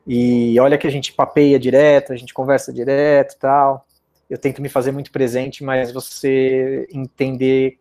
[0.07, 3.87] e olha que a gente papeia direto, a gente conversa direto tal.
[4.29, 7.79] Eu tento me fazer muito presente, mas você entender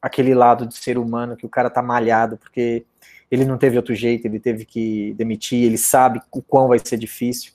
[0.00, 2.84] aquele lado de ser humano que o cara tá malhado, porque
[3.28, 6.96] ele não teve outro jeito, ele teve que demitir, ele sabe o quão vai ser
[6.96, 7.50] difícil.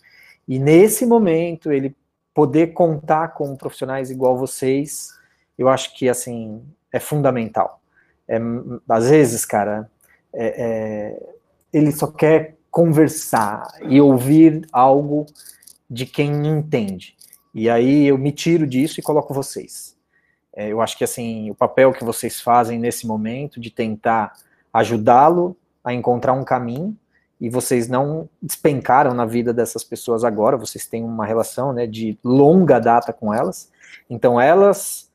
[0.45, 1.95] E nesse momento, ele
[2.36, 5.17] poder contar com profissionais igual vocês,
[5.57, 6.61] eu acho que, assim,
[6.91, 7.81] é fundamental.
[8.27, 8.38] É,
[8.89, 9.89] às vezes, cara,
[10.33, 11.33] é, é,
[11.71, 15.25] ele só quer conversar e ouvir algo
[15.89, 17.15] de quem entende.
[17.53, 19.95] E aí eu me tiro disso e coloco vocês.
[20.53, 24.33] É, eu acho que assim o papel que vocês fazem nesse momento de tentar
[24.73, 26.97] ajudá-lo a encontrar um caminho
[27.39, 32.17] e vocês não despencaram na vida dessas pessoas agora, vocês têm uma relação né, de
[32.23, 33.69] longa data com elas,
[34.09, 35.11] então elas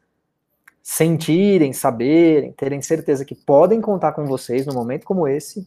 [0.83, 5.67] sentirem, saberem, terem certeza que podem contar com vocês num momento como esse,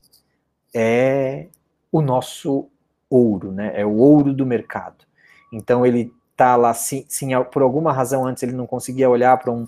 [0.74, 1.48] é
[1.92, 2.68] o nosso
[3.10, 3.72] ouro, né?
[3.76, 5.06] É o ouro do mercado.
[5.52, 9.52] Então ele tá lá, se, se por alguma razão antes ele não conseguia olhar para
[9.52, 9.68] um,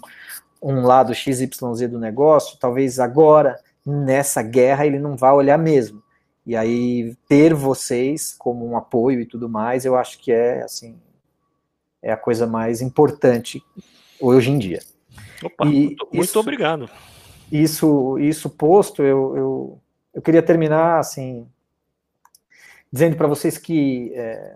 [0.61, 1.49] um lado XYZ
[1.89, 6.01] do negócio, talvez agora, nessa guerra, ele não vá olhar mesmo.
[6.45, 10.99] E aí ter vocês como um apoio e tudo mais, eu acho que é assim
[12.01, 13.63] é a coisa mais importante
[14.21, 14.79] hoje em dia.
[15.43, 16.87] Opa, e muito, isso, obrigado.
[17.51, 19.81] Isso, isso posto, eu, eu,
[20.13, 21.47] eu queria terminar assim
[22.91, 24.55] dizendo para vocês que é,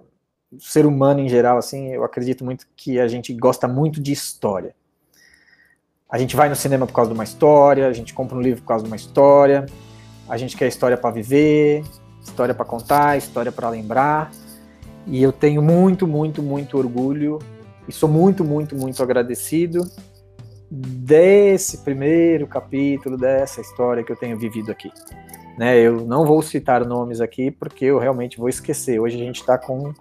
[0.52, 4.12] o ser humano em geral, assim, eu acredito muito que a gente gosta muito de
[4.12, 4.76] história.
[6.10, 8.62] A gente vai no cinema por causa de uma história, a gente compra um livro
[8.62, 9.66] por causa de uma história,
[10.30, 11.84] a gente quer história para viver,
[12.22, 14.32] história para contar, história para lembrar.
[15.08, 17.40] E eu tenho muito, muito, muito orgulho
[17.88, 19.84] e sou muito, muito, muito agradecido
[20.70, 24.92] desse primeiro capítulo dessa história que eu tenho vivido aqui.
[25.58, 29.00] Né, eu não vou citar nomes aqui porque eu realmente vou esquecer.
[29.00, 29.94] Hoje a gente está com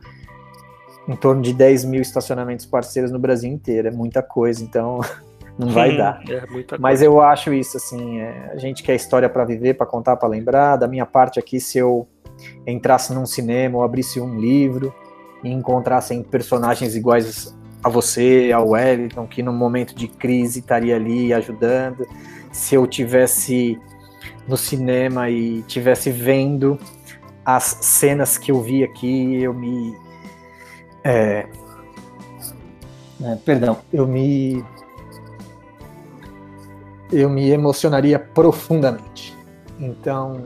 [1.08, 3.88] em torno de 10 mil estacionamentos parceiros no Brasil inteiro.
[3.88, 5.00] É muita coisa, então
[5.59, 6.20] não vai dar.
[6.28, 6.44] É
[6.78, 10.28] Mas eu acho isso assim: é, a gente quer história para viver, para contar, para
[10.28, 10.76] lembrar.
[10.76, 12.06] Da minha parte aqui, se eu
[12.66, 14.94] entrasse num cinema ou abrisse um livro
[15.42, 21.32] e encontrassem personagens iguais a você, ao Wellington, que no momento de crise estaria ali
[21.32, 22.06] ajudando.
[22.52, 23.78] Se eu tivesse
[24.46, 26.78] no cinema e tivesse vendo
[27.44, 29.96] as cenas que eu vi aqui, eu me.
[31.04, 31.46] É,
[33.22, 34.64] é, perdão, eu me.
[37.12, 39.36] Eu me emocionaria profundamente.
[39.78, 40.44] Então,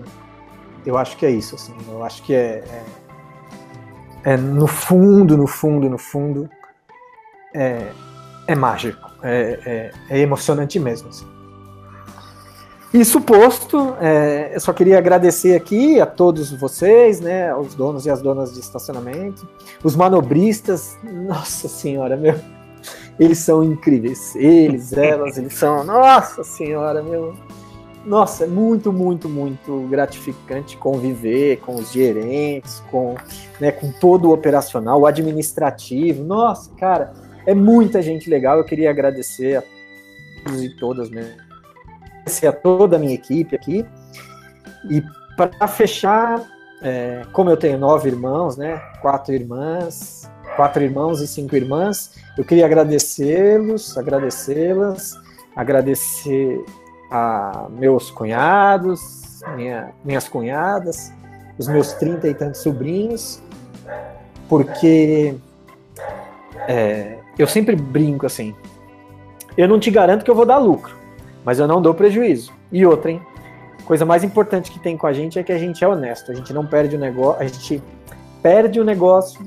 [0.85, 1.75] eu acho que é isso, assim.
[1.89, 2.65] Eu acho que é,
[4.25, 6.49] é, é no fundo, no fundo, no fundo,
[7.55, 7.89] é,
[8.47, 9.11] é mágico.
[9.23, 11.09] É, é, é emocionante mesmo.
[11.09, 11.27] Assim.
[12.93, 18.11] Isso posto, é, eu só queria agradecer aqui a todos vocês, né, os donos e
[18.11, 19.49] as donas de estacionamento,
[19.83, 22.39] os manobristas, nossa senhora, meu,
[23.19, 27.35] eles são incríveis, eles, elas, eles são, nossa senhora, meu,
[28.05, 33.15] nossa, é muito, muito, muito gratificante conviver com os gerentes, com,
[33.61, 37.13] né, com todo o operacional, o administrativo, nossa, cara,
[37.47, 39.63] é muita gente legal, eu queria agradecer a
[40.45, 41.53] todos e todas mesmo
[42.23, 43.85] agradecer a toda a minha equipe aqui.
[44.89, 45.03] E
[45.37, 46.43] para fechar,
[46.83, 52.45] é, como eu tenho nove irmãos, né, quatro irmãs, quatro irmãos e cinco irmãs, eu
[52.45, 55.19] queria agradecê-los, agradecê-las,
[55.55, 56.65] agradecer
[57.11, 61.13] a meus cunhados, minha, minhas cunhadas,
[61.59, 63.43] os meus trinta e tantos sobrinhos,
[64.49, 65.35] porque
[66.69, 68.55] é, eu sempre brinco assim,
[69.57, 70.97] eu não te garanto que eu vou dar lucro,
[71.45, 72.53] mas eu não dou prejuízo.
[72.71, 73.21] E outra, hein?
[73.85, 76.31] Coisa mais importante que tem com a gente é que a gente é honesto.
[76.31, 77.83] A gente não perde o negócio, a gente
[78.43, 79.41] perde o negócio,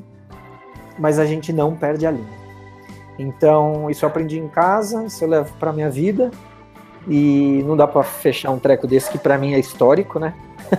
[0.97, 2.45] mas a gente não perde a linha.
[3.17, 6.31] Então, isso eu aprendi em casa, isso eu levo para minha vida.
[7.07, 10.33] E não dá para fechar um treco desse que para mim é histórico, né?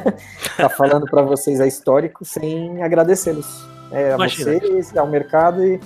[0.57, 3.67] tá falando para vocês é histórico sem agradecê-los.
[3.93, 4.59] É, a Imagina.
[4.59, 5.81] vocês, ao mercado e,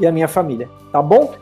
[0.00, 0.68] e a minha família.
[0.90, 1.34] Tá bom?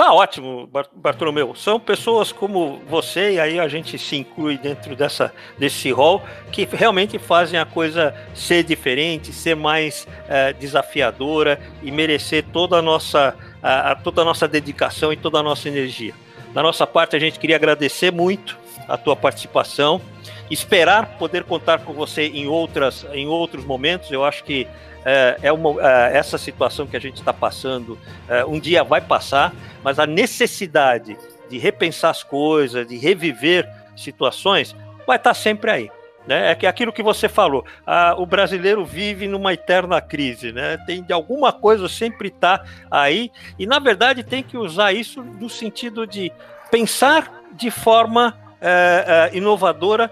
[0.00, 1.54] Tá ótimo, Bartolomeu.
[1.54, 6.66] São pessoas como você, e aí a gente se inclui dentro dessa, desse rol, que
[6.72, 13.36] realmente fazem a coisa ser diferente, ser mais é, desafiadora e merecer toda a, nossa,
[13.62, 16.14] a, toda a nossa dedicação e toda a nossa energia.
[16.54, 18.56] Da nossa parte, a gente queria agradecer muito
[18.88, 20.00] a tua participação,
[20.50, 24.10] esperar poder contar com você em, outras, em outros momentos.
[24.10, 24.66] Eu acho que
[25.04, 27.98] é, é uma, é, essa situação que a gente está passando,
[28.28, 31.16] é, um dia vai passar, mas a necessidade
[31.48, 34.74] de repensar as coisas, de reviver situações,
[35.06, 35.90] vai estar tá sempre aí.
[36.26, 36.56] Né?
[36.60, 40.76] É aquilo que você falou, a, o brasileiro vive numa eterna crise, né?
[40.86, 45.48] Tem de alguma coisa sempre está aí e na verdade tem que usar isso no
[45.48, 46.30] sentido de
[46.70, 50.10] pensar de forma é, é, inovadora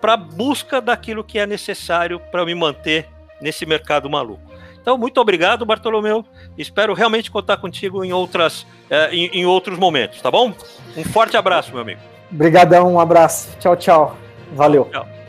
[0.00, 3.06] para busca daquilo que é necessário para me manter
[3.40, 4.50] nesse mercado maluco.
[4.80, 6.24] Então, muito obrigado, Bartolomeu.
[6.56, 10.54] Espero realmente contar contigo em, outras, eh, em, em outros momentos, tá bom?
[10.96, 12.00] Um forte abraço, meu amigo.
[12.32, 13.56] Obrigadão, um abraço.
[13.58, 14.16] Tchau, tchau.
[14.52, 14.88] Valeu.
[14.90, 15.19] Tchau.